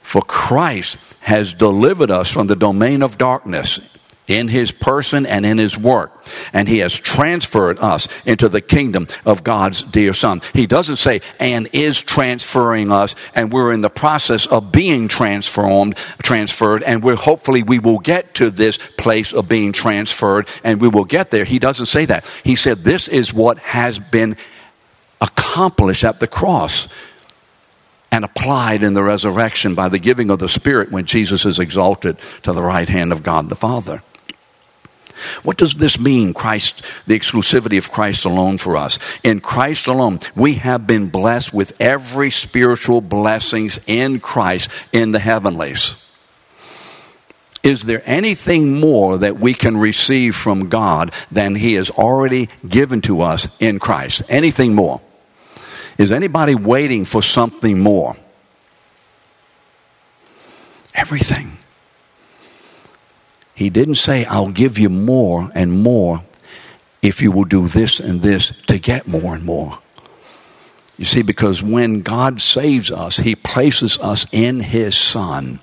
[0.01, 3.79] For Christ has delivered us from the domain of darkness
[4.31, 6.25] in his person and in his work.
[6.53, 10.41] And he has transferred us into the kingdom of God's dear son.
[10.53, 15.97] He doesn't say, and is transferring us, and we're in the process of being transformed,
[16.23, 20.87] transferred, and we're hopefully we will get to this place of being transferred, and we
[20.87, 21.43] will get there.
[21.43, 22.25] He doesn't say that.
[22.43, 24.37] He said, this is what has been
[25.19, 26.87] accomplished at the cross
[28.13, 32.17] and applied in the resurrection by the giving of the Spirit when Jesus is exalted
[32.43, 34.03] to the right hand of God the Father.
[35.43, 38.99] What does this mean, Christ, the exclusivity of Christ alone for us?
[39.23, 45.19] In Christ alone, we have been blessed with every spiritual blessings in Christ in the
[45.19, 45.95] heavenlies.
[47.63, 53.01] Is there anything more that we can receive from God than He has already given
[53.01, 54.23] to us in Christ?
[54.29, 55.01] Anything more?
[55.97, 58.15] Is anybody waiting for something more?
[60.95, 61.57] Everything.
[63.62, 66.24] He didn't say, I'll give you more and more
[67.03, 69.78] if you will do this and this to get more and more.
[70.97, 75.59] You see, because when God saves us, He places us in His Son.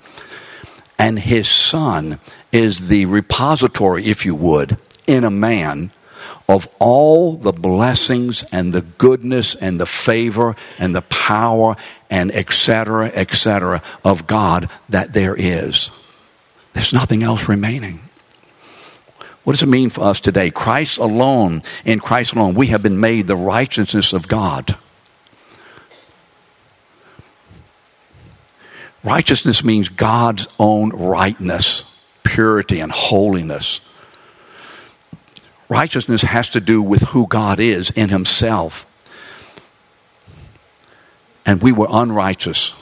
[0.97, 2.21] And His Son
[2.53, 5.91] is the repository, if you would, in a man
[6.47, 11.75] of all the blessings and the goodness and the favor and the power
[12.09, 13.81] and etc., etc.
[14.05, 15.91] of God that there is.
[16.79, 17.99] There's nothing else remaining.
[19.43, 20.49] What does it mean for us today?
[20.49, 24.77] Christ alone, in Christ alone, we have been made the righteousness of God.
[29.03, 31.83] Righteousness means God's own rightness,
[32.23, 33.81] purity, and holiness.
[35.67, 38.85] Righteousness has to do with who God is in Himself.
[41.45, 42.73] And we were unrighteous.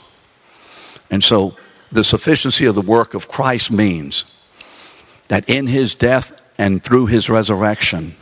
[1.10, 1.56] And so
[1.90, 4.24] the sufficiency of the work of Christ means
[5.28, 8.14] that in His death and through His resurrection,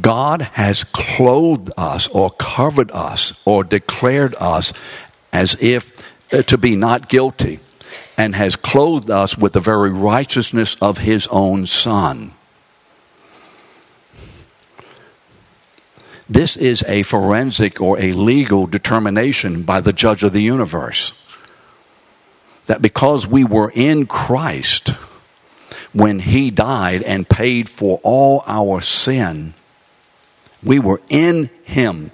[0.00, 4.72] God has clothed us or covered us or declared us
[5.32, 5.92] as if
[6.32, 7.60] uh, to be not guilty
[8.16, 12.32] and has clothed us with the very righteousness of his own son.
[16.28, 21.12] This is a forensic or a legal determination by the judge of the universe.
[22.70, 24.90] That because we were in Christ,
[25.92, 29.54] when he died and paid for all our sin,
[30.62, 32.12] we were in him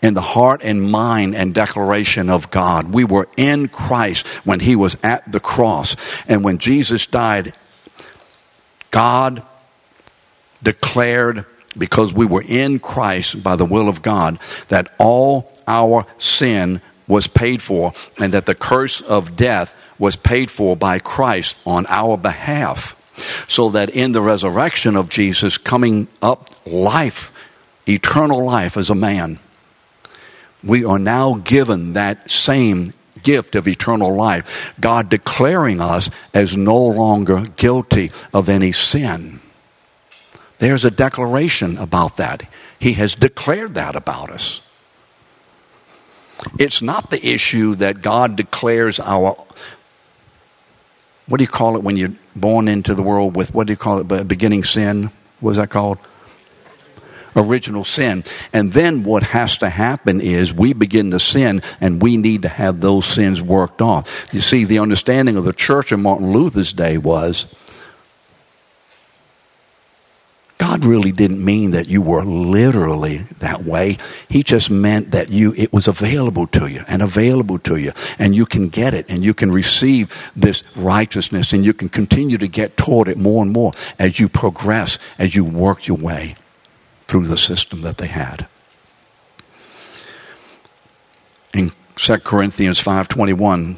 [0.00, 2.94] in the heart and mind and declaration of God.
[2.94, 5.94] We were in Christ when he was at the cross.
[6.26, 7.52] And when Jesus died,
[8.90, 9.42] God
[10.62, 11.44] declared,
[11.76, 14.38] because we were in Christ by the will of God,
[14.68, 20.50] that all our sin was paid for and that the curse of death was paid
[20.50, 22.96] for by Christ on our behalf.
[23.46, 27.30] So that in the resurrection of Jesus, coming up life,
[27.86, 29.38] eternal life as a man,
[30.64, 34.72] we are now given that same gift of eternal life.
[34.80, 39.40] God declaring us as no longer guilty of any sin.
[40.58, 42.48] There's a declaration about that.
[42.78, 44.60] He has declared that about us.
[46.58, 49.36] It's not the issue that God declares our
[51.26, 53.76] what do you call it when you're born into the world with what do you
[53.76, 55.10] call it beginning sin?
[55.40, 55.98] What is that called?
[57.34, 58.24] Original sin.
[58.52, 62.48] And then what has to happen is we begin to sin and we need to
[62.48, 64.10] have those sins worked off.
[64.32, 67.54] You see the understanding of the church in martin luther's day was
[70.72, 73.98] God really didn't mean that you were literally that way.
[74.30, 78.34] He just meant that you it was available to you and available to you and
[78.34, 82.48] you can get it and you can receive this righteousness and you can continue to
[82.48, 86.36] get toward it more and more as you progress as you work your way
[87.06, 88.46] through the system that they had.
[91.52, 93.76] In 2 Corinthians 5:21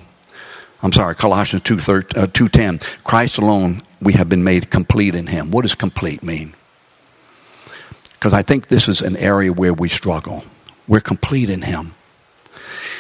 [0.81, 5.51] I'm sorry, Colossians 2:10 uh, Christ alone we have been made complete in him.
[5.51, 6.55] What does complete mean?
[8.25, 10.45] Because I think this is an area where we struggle.
[10.89, 11.95] We're complete in Him.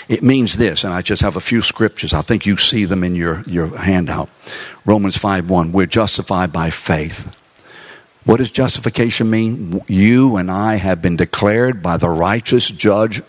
[0.07, 2.12] It means this, and I just have a few scriptures.
[2.12, 4.29] I think you see them in your, your handout.
[4.85, 5.72] Romans 5 1.
[5.72, 7.41] We're justified by faith.
[8.25, 9.81] What does justification mean?
[9.89, 13.22] You and I have been declared by the righteous judge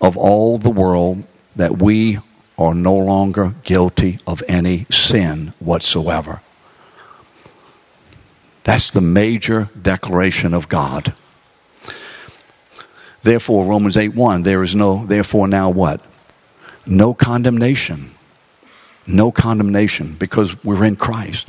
[0.00, 1.26] of all the world
[1.56, 2.20] that we
[2.56, 6.42] are no longer guilty of any sin whatsoever.
[8.66, 11.14] That's the major declaration of God.
[13.22, 16.00] Therefore, Romans 8 1, there is no, therefore now what?
[16.84, 18.12] No condemnation.
[19.06, 21.48] No condemnation because we're in Christ.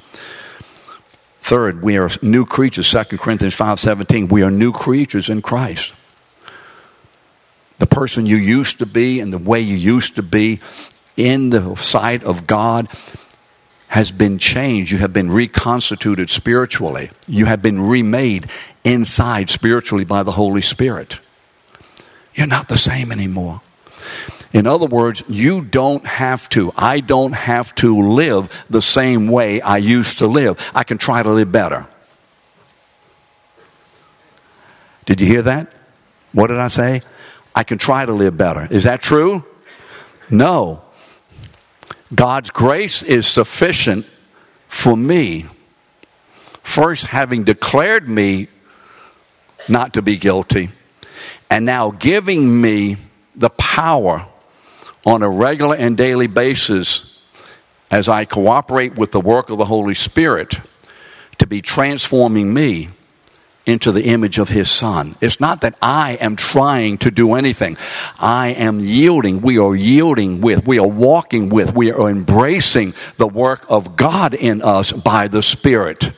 [1.42, 2.92] Third, we are new creatures.
[2.92, 5.94] 2 Corinthians 5 17, we are new creatures in Christ.
[7.80, 10.60] The person you used to be and the way you used to be
[11.16, 12.90] in the sight of God
[13.88, 14.92] has been changed.
[14.92, 17.10] You have been reconstituted spiritually.
[17.28, 18.48] You have been remade
[18.84, 21.20] inside spiritually by the Holy Spirit.
[22.36, 23.62] You're not the same anymore.
[24.54, 29.62] In other words, you don't have to, I don't have to live the same way
[29.62, 30.60] I used to live.
[30.74, 31.88] I can try to live better.
[35.06, 35.72] Did you hear that?
[36.34, 37.02] What did I say?
[37.56, 38.68] I can try to live better.
[38.70, 39.44] Is that true?
[40.30, 40.84] No.
[42.14, 44.06] God's grace is sufficient
[44.68, 45.46] for me.
[46.64, 48.48] First, having declared me
[49.68, 50.70] not to be guilty,
[51.50, 52.98] and now giving me
[53.36, 54.26] the power
[55.06, 57.20] on a regular and daily basis
[57.90, 60.60] as I cooperate with the work of the Holy Spirit
[61.38, 62.90] to be transforming me
[63.68, 65.16] into the image of his son.
[65.22, 67.78] It's not that I am trying to do anything.
[68.18, 69.42] I am yielding.
[69.42, 74.34] We are yielding with, we are walking with, we are embracing the work of God
[74.34, 76.12] in us by the Spirit.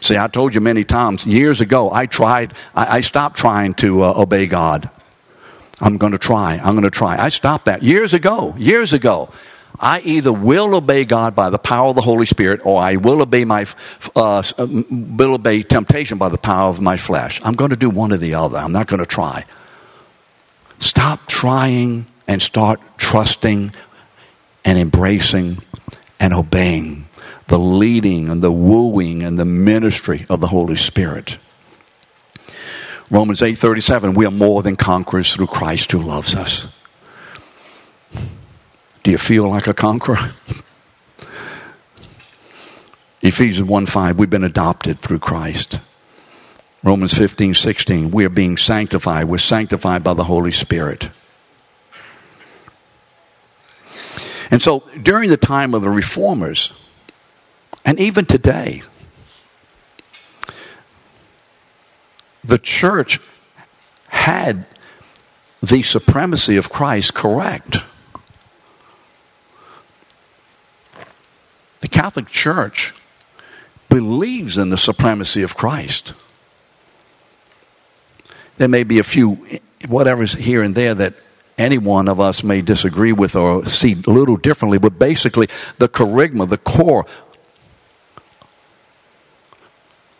[0.00, 4.02] See, I told you many times, years ago, I tried, I, I stopped trying to
[4.02, 4.90] uh, obey God.
[5.80, 6.54] I'm going to try.
[6.54, 7.22] I'm going to try.
[7.22, 9.30] I stopped that years ago, years ago.
[9.80, 13.22] I either will obey God by the power of the Holy Spirit, or I will
[13.22, 13.66] obey my
[14.14, 17.40] uh, uh will obey temptation by the power of my flesh.
[17.42, 18.58] I'm going to do one or the other.
[18.58, 19.46] I'm not going to try.
[20.78, 23.72] Stop trying and start trusting
[24.66, 25.62] and embracing
[26.18, 27.06] and obeying
[27.46, 31.38] the leading and the wooing and the ministry of the Holy Spirit.
[33.10, 36.68] Romans 8:37 we are more than conquerors through Christ who loves us.
[39.02, 40.34] Do you feel like a conqueror?
[43.22, 45.78] Ephesians 1 5, we've been adopted through Christ.
[46.82, 49.26] Romans 15 16, we are being sanctified.
[49.26, 51.10] We're sanctified by the Holy Spirit.
[54.50, 56.72] And so during the time of the reformers,
[57.84, 58.82] and even today,
[62.42, 63.20] the church
[64.08, 64.66] had
[65.62, 67.78] the supremacy of Christ correct.
[72.00, 72.94] Catholic Church
[73.90, 76.14] believes in the supremacy of Christ.
[78.56, 81.12] There may be a few, whatever's here and there that
[81.58, 85.90] any one of us may disagree with or see a little differently, but basically the
[85.90, 87.04] kerygma, the core,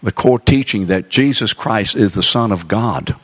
[0.02, 3.16] the core teaching that Jesus Christ is the Son of God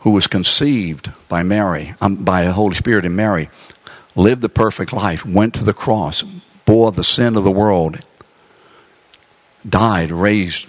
[0.00, 3.48] who was conceived by Mary, um, by the Holy Spirit in Mary,
[4.18, 6.22] lived the perfect life, went to the cross,
[6.66, 8.00] bore the sin of the world,
[9.66, 10.66] died, raised,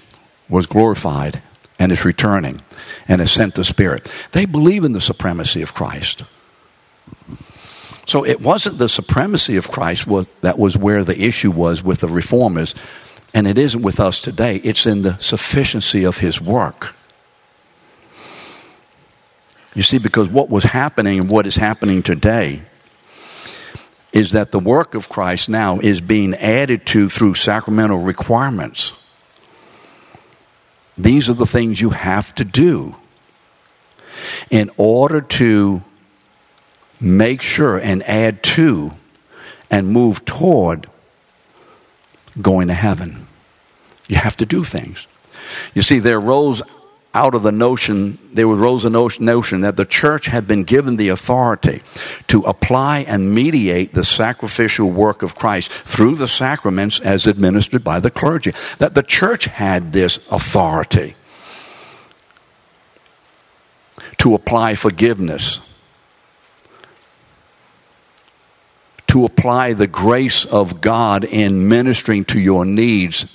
[0.48, 1.42] was glorified,
[1.80, 2.62] and is returning
[3.08, 4.12] and has sent the Spirit.
[4.32, 6.24] They believe in the supremacy of Christ.
[8.06, 10.08] So it wasn't the supremacy of Christ
[10.42, 12.76] that was where the issue was with the reformers,
[13.34, 14.58] and it isn't with us today.
[14.58, 16.96] It's in the sufficiency of His work.
[19.76, 22.64] You see, because what was happening and what is happening today
[24.12, 28.94] is that the work of Christ now is being added to through sacramental requirements.
[30.98, 32.96] These are the things you have to do
[34.50, 35.82] in order to
[37.00, 38.92] make sure and add to
[39.70, 40.88] and move toward
[42.42, 43.28] going to heaven.
[44.08, 45.08] You have to do things.
[45.74, 46.62] You see, there rose
[47.14, 51.10] out of the notion, there arose a notion that the church had been given the
[51.10, 51.82] authority
[52.28, 58.00] to apply and mediate the sacrificial work of Christ through the sacraments as administered by
[58.00, 58.54] the clergy.
[58.78, 61.16] That the church had this authority
[64.18, 65.62] to apply forgiveness,
[69.08, 73.26] to apply the grace of God in ministering to your needs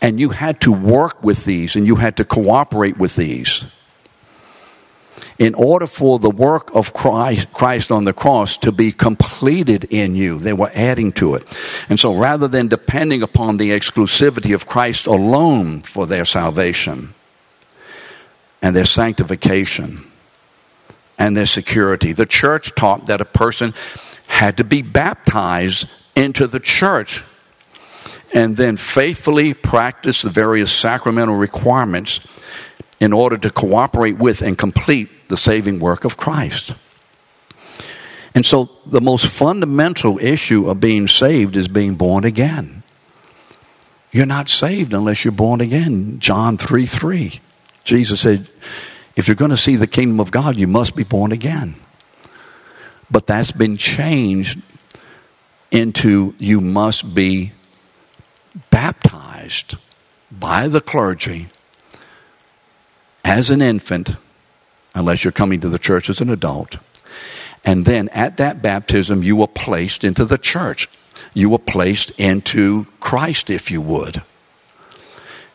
[0.00, 3.64] and you had to work with these and you had to cooperate with these.
[5.38, 10.14] In order for the work of Christ, Christ on the cross to be completed in
[10.14, 11.58] you, they were adding to it.
[11.88, 17.14] And so rather than depending upon the exclusivity of Christ alone for their salvation
[18.60, 20.10] and their sanctification
[21.18, 23.72] and their security, the church taught that a person
[24.26, 27.22] had to be baptized into the church
[28.34, 32.20] and then faithfully practice the various sacramental requirements
[33.00, 36.74] in order to cooperate with and complete the saving work of Christ.
[38.34, 42.84] And so, the most fundamental issue of being saved is being born again.
[44.12, 46.20] You're not saved unless you're born again.
[46.20, 47.40] John 3 3.
[47.82, 48.46] Jesus said,
[49.16, 51.74] If you're going to see the kingdom of God, you must be born again.
[53.10, 54.60] But that's been changed
[55.70, 57.52] into you must be
[58.70, 59.76] baptized
[60.30, 61.48] by the clergy
[63.24, 64.16] as an infant,
[64.94, 66.76] unless you're coming to the church as an adult.
[67.64, 70.88] And then at that baptism, you were placed into the church.
[71.34, 74.22] You were placed into Christ, if you would.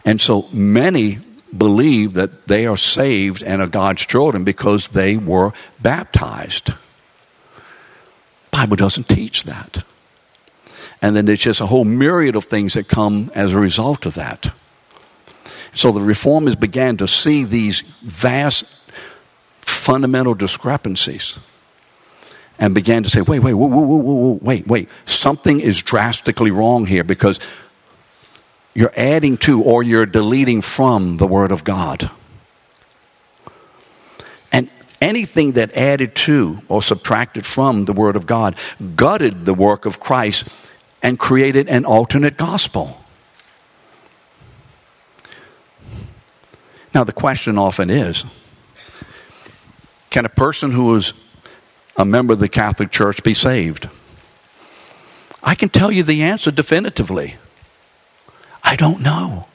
[0.05, 1.19] And so many
[1.55, 6.73] believe that they are saved and are God's children because they were baptized.
[8.51, 9.83] Bible doesn't teach that.
[11.05, 14.15] And then there's just a whole myriad of things that come as a result of
[14.15, 14.51] that.
[15.71, 18.65] So the reformers began to see these vast
[19.61, 21.37] fundamental discrepancies
[22.57, 24.89] and began to say, wait, wait, whoa, whoa, whoa, whoa, wait, wait.
[25.05, 27.39] Something is drastically wrong here because
[28.73, 32.09] you're adding to or you're deleting from the Word of God.
[34.51, 38.55] And anything that added to or subtracted from the Word of God
[38.95, 40.45] gutted the work of Christ
[41.01, 43.01] and created an alternate gospel.
[46.93, 48.25] Now, the question often is
[50.09, 51.13] can a person who is
[51.97, 53.89] a member of the Catholic Church be saved?
[55.43, 57.35] I can tell you the answer definitively.
[58.63, 59.45] I don't know.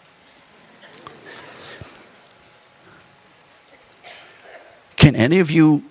[4.97, 5.83] Can any of you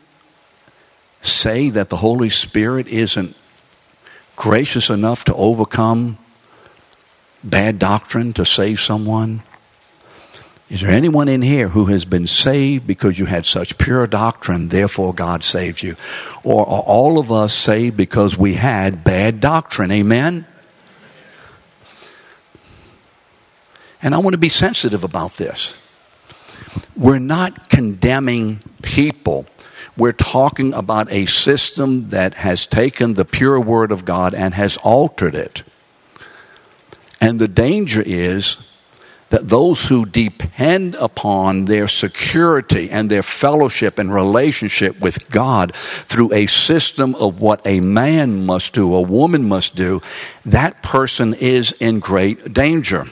[1.23, 3.35] say that the Holy Spirit isn't
[4.39, 6.17] gracious enough to overcome
[7.43, 9.43] bad doctrine to save someone?
[10.69, 14.69] Is there anyone in here who has been saved because you had such pure doctrine,
[14.69, 15.97] therefore God saved you?
[16.43, 19.91] Or are all of us saved because we had bad doctrine?
[19.91, 20.47] Amen?
[24.01, 25.75] And I want to be sensitive about this.
[26.95, 29.47] We're not condemning people.
[29.99, 34.77] We're talking about a system that has taken the pure word of God and has
[34.77, 35.63] altered it.
[37.19, 38.57] And the danger is
[39.29, 46.33] that those who depend upon their security and their fellowship and relationship with God through
[46.33, 50.01] a system of what a man must do, a woman must do,
[50.45, 53.05] that person is in great danger.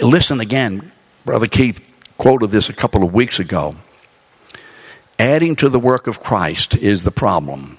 [0.00, 0.92] Listen again,
[1.24, 1.80] Brother Keith
[2.18, 3.74] quoted this a couple of weeks ago.
[5.18, 7.78] Adding to the work of Christ is the problem.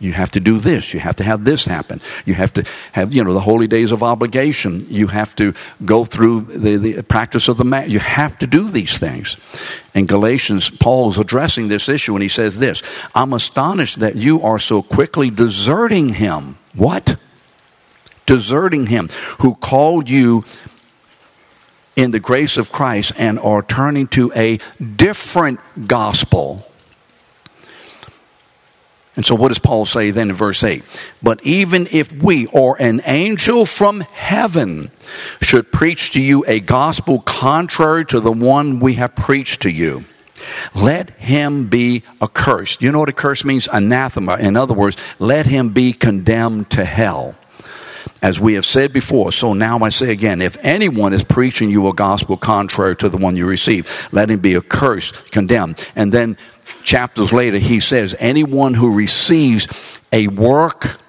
[0.00, 0.94] You have to do this.
[0.94, 2.00] You have to have this happen.
[2.24, 4.86] You have to have, you know, the holy days of obligation.
[4.88, 5.52] You have to
[5.84, 7.90] go through the, the practice of the mat.
[7.90, 9.36] You have to do these things.
[9.92, 12.82] In Galatians, Paul is addressing this issue and he says this
[13.14, 16.56] I'm astonished that you are so quickly deserting him.
[16.74, 17.16] What?
[18.24, 19.10] Deserting him
[19.40, 20.44] who called you
[21.94, 26.66] in the grace of Christ and are turning to a different gospel
[29.16, 30.84] and so, what does Paul say then in verse 8?
[31.22, 34.90] But even if we or an angel from heaven
[35.42, 40.04] should preach to you a gospel contrary to the one we have preached to you,
[40.74, 42.82] let him be accursed.
[42.82, 43.68] You know what accursed means?
[43.72, 44.36] Anathema.
[44.36, 47.34] In other words, let him be condemned to hell.
[48.22, 51.88] As we have said before, so now I say again, if anyone is preaching you
[51.88, 55.88] a gospel contrary to the one you received, let him be accursed, condemned.
[55.96, 56.36] And then
[56.82, 59.68] chapters later, he says, anyone who receives
[60.12, 61.00] a work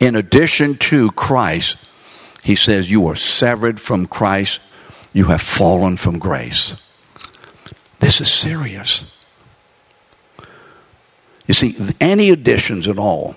[0.00, 1.76] in addition to Christ,
[2.42, 4.60] he says, you are severed from Christ,
[5.12, 6.74] you have fallen from grace.
[8.00, 9.04] This is serious.
[11.46, 13.36] You see, any additions at all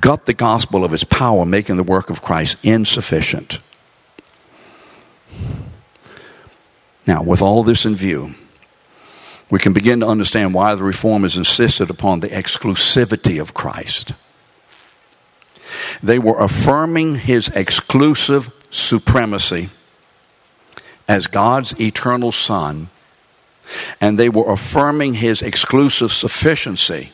[0.00, 3.60] gut the gospel of its power, making the work of Christ insufficient.
[7.06, 8.34] Now, with all this in view,
[9.50, 14.12] we can begin to understand why the reformers insisted upon the exclusivity of Christ.
[16.02, 19.70] They were affirming his exclusive supremacy
[21.06, 22.88] as God's eternal Son,
[24.00, 27.12] and they were affirming his exclusive sufficiency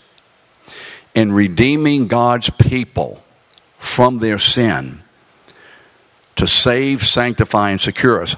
[1.15, 3.23] in redeeming God's people
[3.79, 5.01] from their sin
[6.35, 8.35] to save, sanctify, and secure us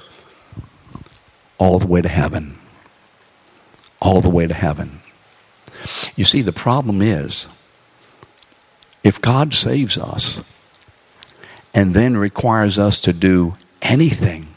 [1.56, 2.55] all the way to heaven
[4.06, 5.00] all the way to heaven.
[6.14, 7.48] You see, the problem is
[9.02, 10.42] if God saves us
[11.74, 14.48] and then requires us to do anything,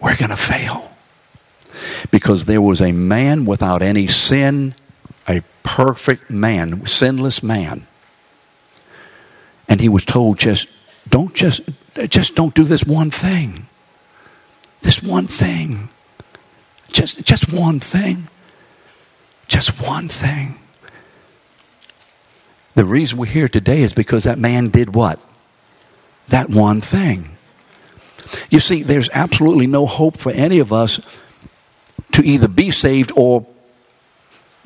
[0.00, 0.90] we're going to fail.
[2.10, 4.74] Because there was a man without any sin,
[5.28, 7.86] a perfect man, sinless man.
[9.66, 10.68] And he was told just
[11.08, 11.62] don't just
[12.08, 13.66] just don't do this one thing.
[14.82, 15.88] This one thing.
[16.94, 18.28] Just, just one thing.
[19.48, 20.60] Just one thing.
[22.76, 25.20] The reason we're here today is because that man did what?
[26.28, 27.36] That one thing.
[28.48, 31.00] You see, there's absolutely no hope for any of us
[32.12, 33.44] to either be saved or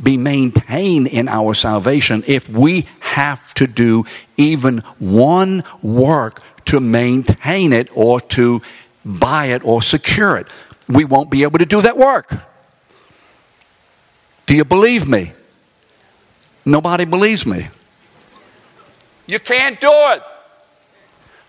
[0.01, 4.05] be maintained in our salvation if we have to do
[4.37, 8.61] even one work to maintain it or to
[9.03, 10.47] buy it or secure it
[10.89, 12.35] we won't be able to do that work.
[14.47, 15.33] Do you believe me?
[16.65, 17.69] Nobody believes me.
[19.27, 20.23] You can't do it.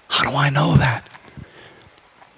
[0.10, 1.10] How do I know that?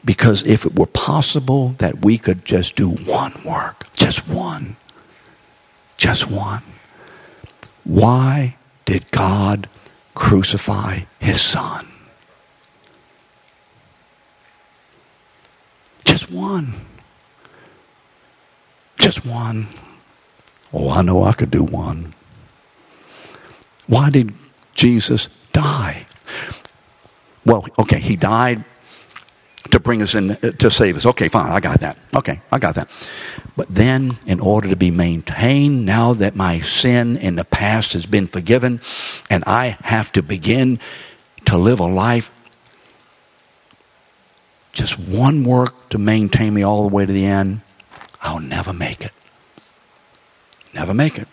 [0.03, 4.75] Because if it were possible that we could just do one work, just one,
[5.97, 6.63] just one,
[7.83, 9.69] why did God
[10.13, 11.87] crucify his son?
[16.03, 16.73] Just one.
[19.11, 19.67] Just one.
[20.71, 22.13] Oh, I know I could do one.
[23.87, 24.33] Why did
[24.73, 26.07] Jesus die?
[27.45, 28.63] Well, okay, he died
[29.71, 31.05] to bring us in, to save us.
[31.05, 31.97] Okay, fine, I got that.
[32.15, 32.87] Okay, I got that.
[33.57, 38.05] But then, in order to be maintained, now that my sin in the past has
[38.05, 38.79] been forgiven,
[39.29, 40.79] and I have to begin
[41.47, 42.31] to live a life,
[44.71, 47.59] just one work to maintain me all the way to the end,
[48.21, 49.13] I'll never make it.
[50.73, 51.27] Never make it.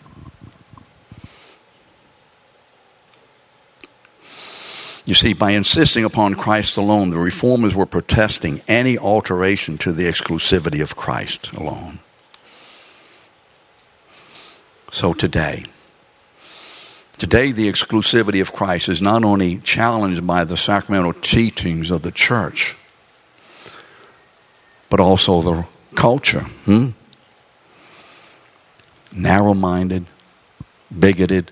[5.05, 10.03] You see, by insisting upon Christ alone, the reformers were protesting any alteration to the
[10.03, 11.99] exclusivity of Christ alone.
[14.91, 15.65] So today,
[17.17, 22.11] today the exclusivity of Christ is not only challenged by the sacramental teachings of the
[22.11, 22.75] church,
[24.89, 25.65] but also the
[25.99, 26.45] culture.
[26.63, 26.89] Hmm?
[29.11, 30.05] Narrow minded,
[30.97, 31.51] bigoted,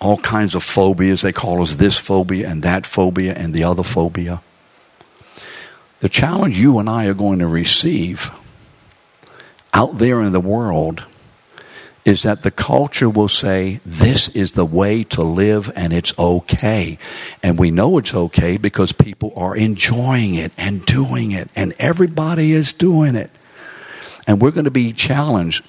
[0.00, 1.22] all kinds of phobias.
[1.22, 4.42] They call us this phobia and that phobia and the other phobia.
[6.00, 8.32] The challenge you and I are going to receive
[9.72, 11.04] out there in the world
[12.06, 16.98] is that the culture will say this is the way to live and it's okay.
[17.42, 22.52] And we know it's okay because people are enjoying it and doing it and everybody
[22.52, 23.28] is doing it.
[24.24, 25.64] And we're going to be challenged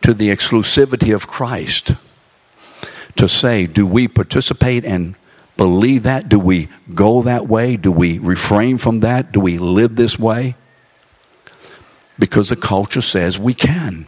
[0.00, 1.92] to the exclusivity of Christ
[3.16, 5.16] to say, do we participate and
[5.58, 6.30] believe that?
[6.30, 7.76] Do we go that way?
[7.76, 9.32] Do we refrain from that?
[9.32, 10.56] Do we live this way?
[12.18, 14.06] Because the culture says we can.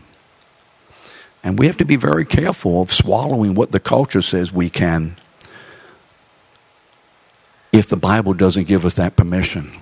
[1.44, 5.16] And we have to be very careful of swallowing what the culture says we can
[7.72, 9.72] if the Bible doesn't give us that permission.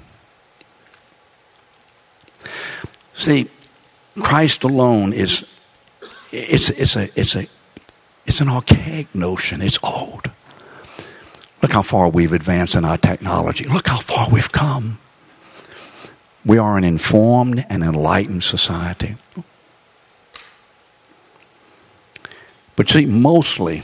[3.12, 3.50] See,
[4.20, 5.44] Christ alone is
[6.32, 7.46] it's it's a it's a
[8.26, 9.60] it's an archaic notion.
[9.60, 10.30] It's old.
[11.62, 13.66] Look how far we've advanced in our technology.
[13.66, 14.98] Look how far we've come.
[16.44, 19.16] We are an informed and enlightened society.
[22.76, 23.82] But see, mostly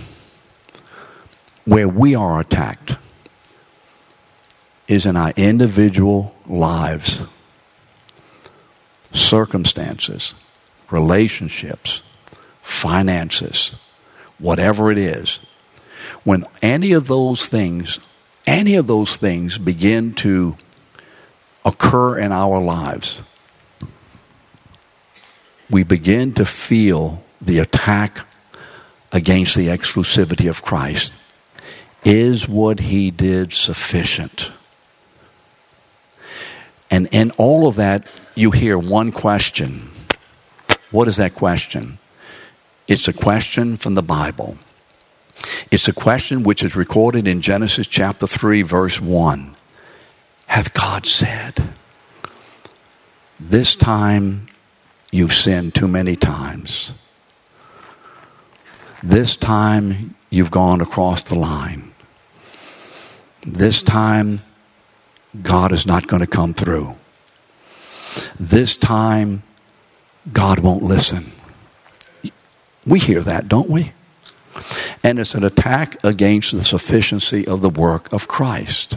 [1.64, 2.96] where we are attacked
[4.88, 7.22] is in our individual lives,
[9.12, 10.34] circumstances,
[10.90, 12.02] relationships,
[12.62, 13.74] finances,
[14.38, 15.40] whatever it is.
[16.24, 17.98] When any of those things,
[18.46, 20.56] any of those things begin to
[21.64, 23.22] occur in our lives,
[25.68, 28.24] we begin to feel the attack
[29.16, 31.14] against the exclusivity of Christ.
[32.04, 34.52] Is what he did sufficient?
[36.90, 39.90] And in all of that, you hear one question.
[40.90, 41.98] What is that question?
[42.86, 44.58] It's a question from the Bible.
[45.70, 49.56] It's a question which is recorded in Genesis chapter 3, verse 1.
[50.46, 51.70] Hath God said,
[53.40, 54.48] This time
[55.10, 56.92] you've sinned too many times.
[59.02, 61.92] This time you've gone across the line.
[63.46, 64.38] This time
[65.42, 66.96] God is not going to come through.
[68.40, 69.42] This time
[70.32, 71.32] God won't listen.
[72.86, 73.92] We hear that, don't we?
[75.04, 78.96] And it's an attack against the sufficiency of the work of Christ.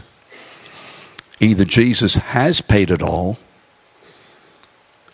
[1.41, 3.37] Either Jesus has paid it all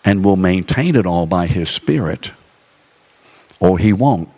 [0.04, 2.32] and will maintain it all by his Spirit,
[3.60, 4.30] or he won't.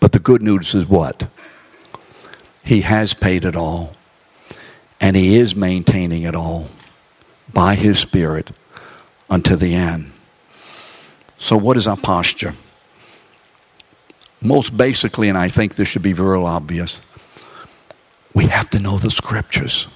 [0.00, 1.28] But the good news is what?
[2.64, 3.92] He has paid it all,
[5.00, 6.68] and He is maintaining it all
[7.52, 8.50] by His Spirit
[9.30, 10.12] unto the end.
[11.38, 12.54] So, what is our posture?
[14.40, 17.00] Most basically, and I think this should be very obvious,
[18.34, 19.88] we have to know the Scriptures.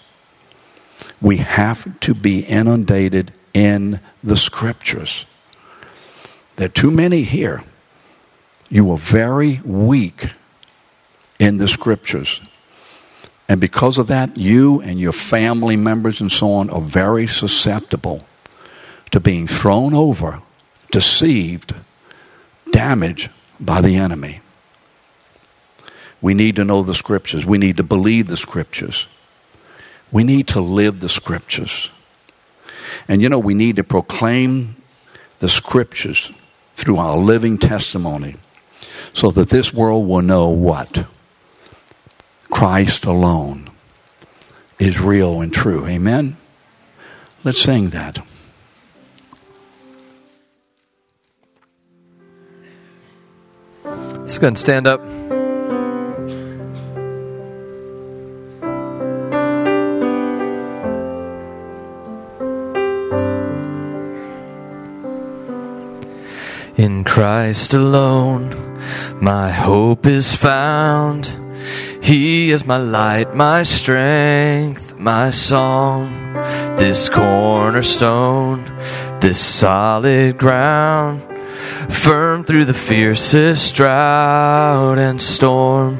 [1.20, 5.26] We have to be inundated in the Scriptures.
[6.56, 7.62] There are too many here
[8.72, 10.30] you are very weak
[11.38, 12.40] in the scriptures.
[13.46, 18.26] And because of that, you and your family members and so on are very susceptible
[19.10, 20.40] to being thrown over,
[20.90, 21.74] deceived,
[22.70, 24.40] damaged by the enemy.
[26.22, 27.44] We need to know the scriptures.
[27.44, 29.06] We need to believe the scriptures.
[30.10, 31.90] We need to live the scriptures.
[33.06, 34.76] And you know, we need to proclaim
[35.40, 36.32] the scriptures
[36.74, 38.36] through our living testimony
[39.12, 41.06] so that this world will know what?
[42.50, 43.70] Christ alone
[44.78, 45.86] is real and true.
[45.86, 46.36] Amen?
[47.44, 48.18] Let's sing that.
[53.84, 55.00] Let's go and stand up.
[66.76, 68.71] In Christ alone
[69.20, 71.30] my hope is found.
[72.02, 76.32] He is my light, my strength, my song.
[76.76, 78.64] This cornerstone,
[79.20, 81.22] this solid ground,
[81.88, 85.98] firm through the fiercest drought and storm.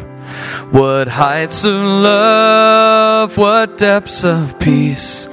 [0.72, 5.26] What heights of love, what depths of peace.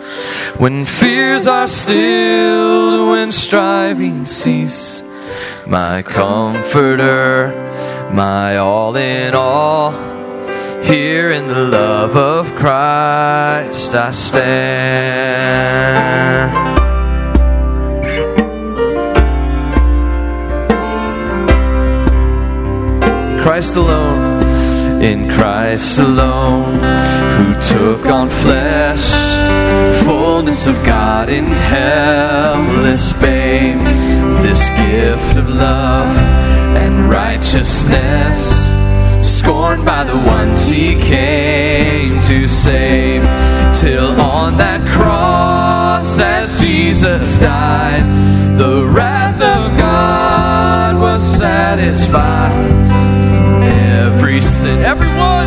[0.58, 5.02] When fears are stilled, when striving cease.
[5.70, 7.54] My comforter,
[8.12, 9.92] my all in all.
[10.82, 15.30] Here in the love of Christ I stand.
[23.44, 29.29] Christ alone, in Christ alone, who took on flesh,
[30.50, 33.78] of God in helpless babe,
[34.42, 36.10] this gift of love
[36.76, 38.50] and righteousness,
[39.22, 43.22] scorned by the ones he came to save,
[43.80, 52.52] till on that cross as Jesus died, the wrath of God was satisfied.
[54.02, 55.39] Every sin, everyone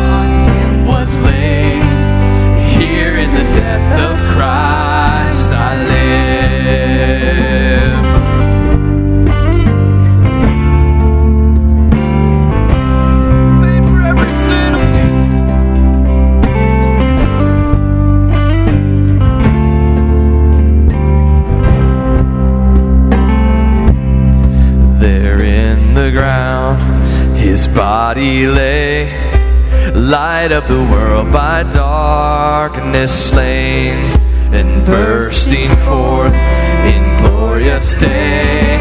[27.73, 29.11] body lay.
[29.93, 33.95] Light up the world by darkness slain,
[34.53, 38.79] and bursting forth in glorious day.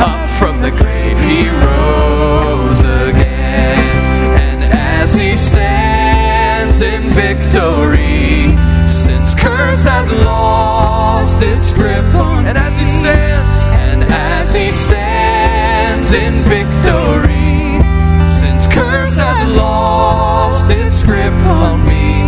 [0.00, 8.56] Up from the grave he rose again, and as he stands in victory,
[8.86, 16.12] since curse has lost its grip on, and as he stands, and as he stands
[16.12, 17.29] in victory,
[20.70, 22.19] its grip on me,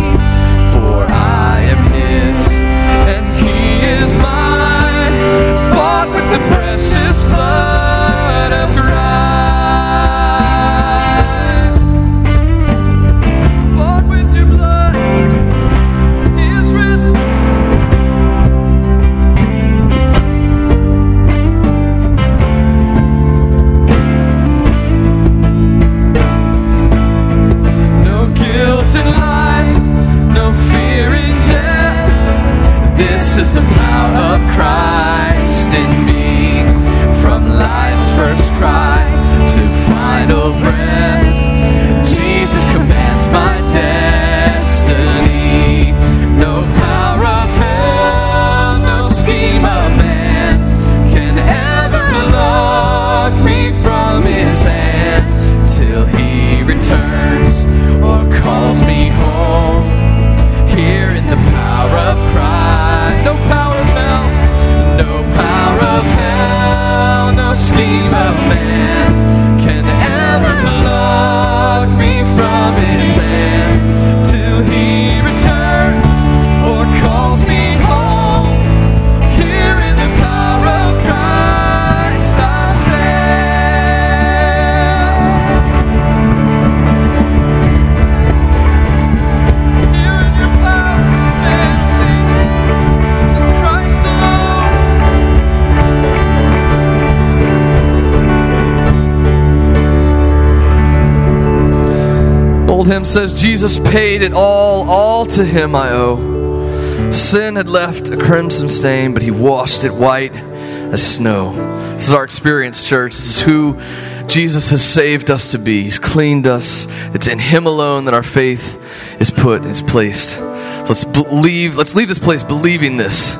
[102.93, 107.11] hymn says Jesus paid it all, all to him I owe.
[107.11, 111.53] Sin had left a crimson stain, but he washed it white as snow.
[111.93, 113.13] This is our experience, church.
[113.13, 113.79] This is who
[114.27, 115.81] Jesus has saved us to be.
[115.81, 116.85] He's cleaned us.
[117.15, 118.79] It's in him alone that our faith
[119.19, 120.35] is put, is placed.
[120.35, 123.37] So let's believe, let's leave this place believing this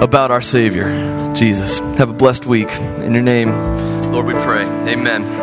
[0.00, 1.78] about our Savior, Jesus.
[1.98, 2.70] Have a blessed week.
[2.72, 3.52] In your name,
[4.10, 4.64] Lord, we pray.
[4.92, 5.41] Amen.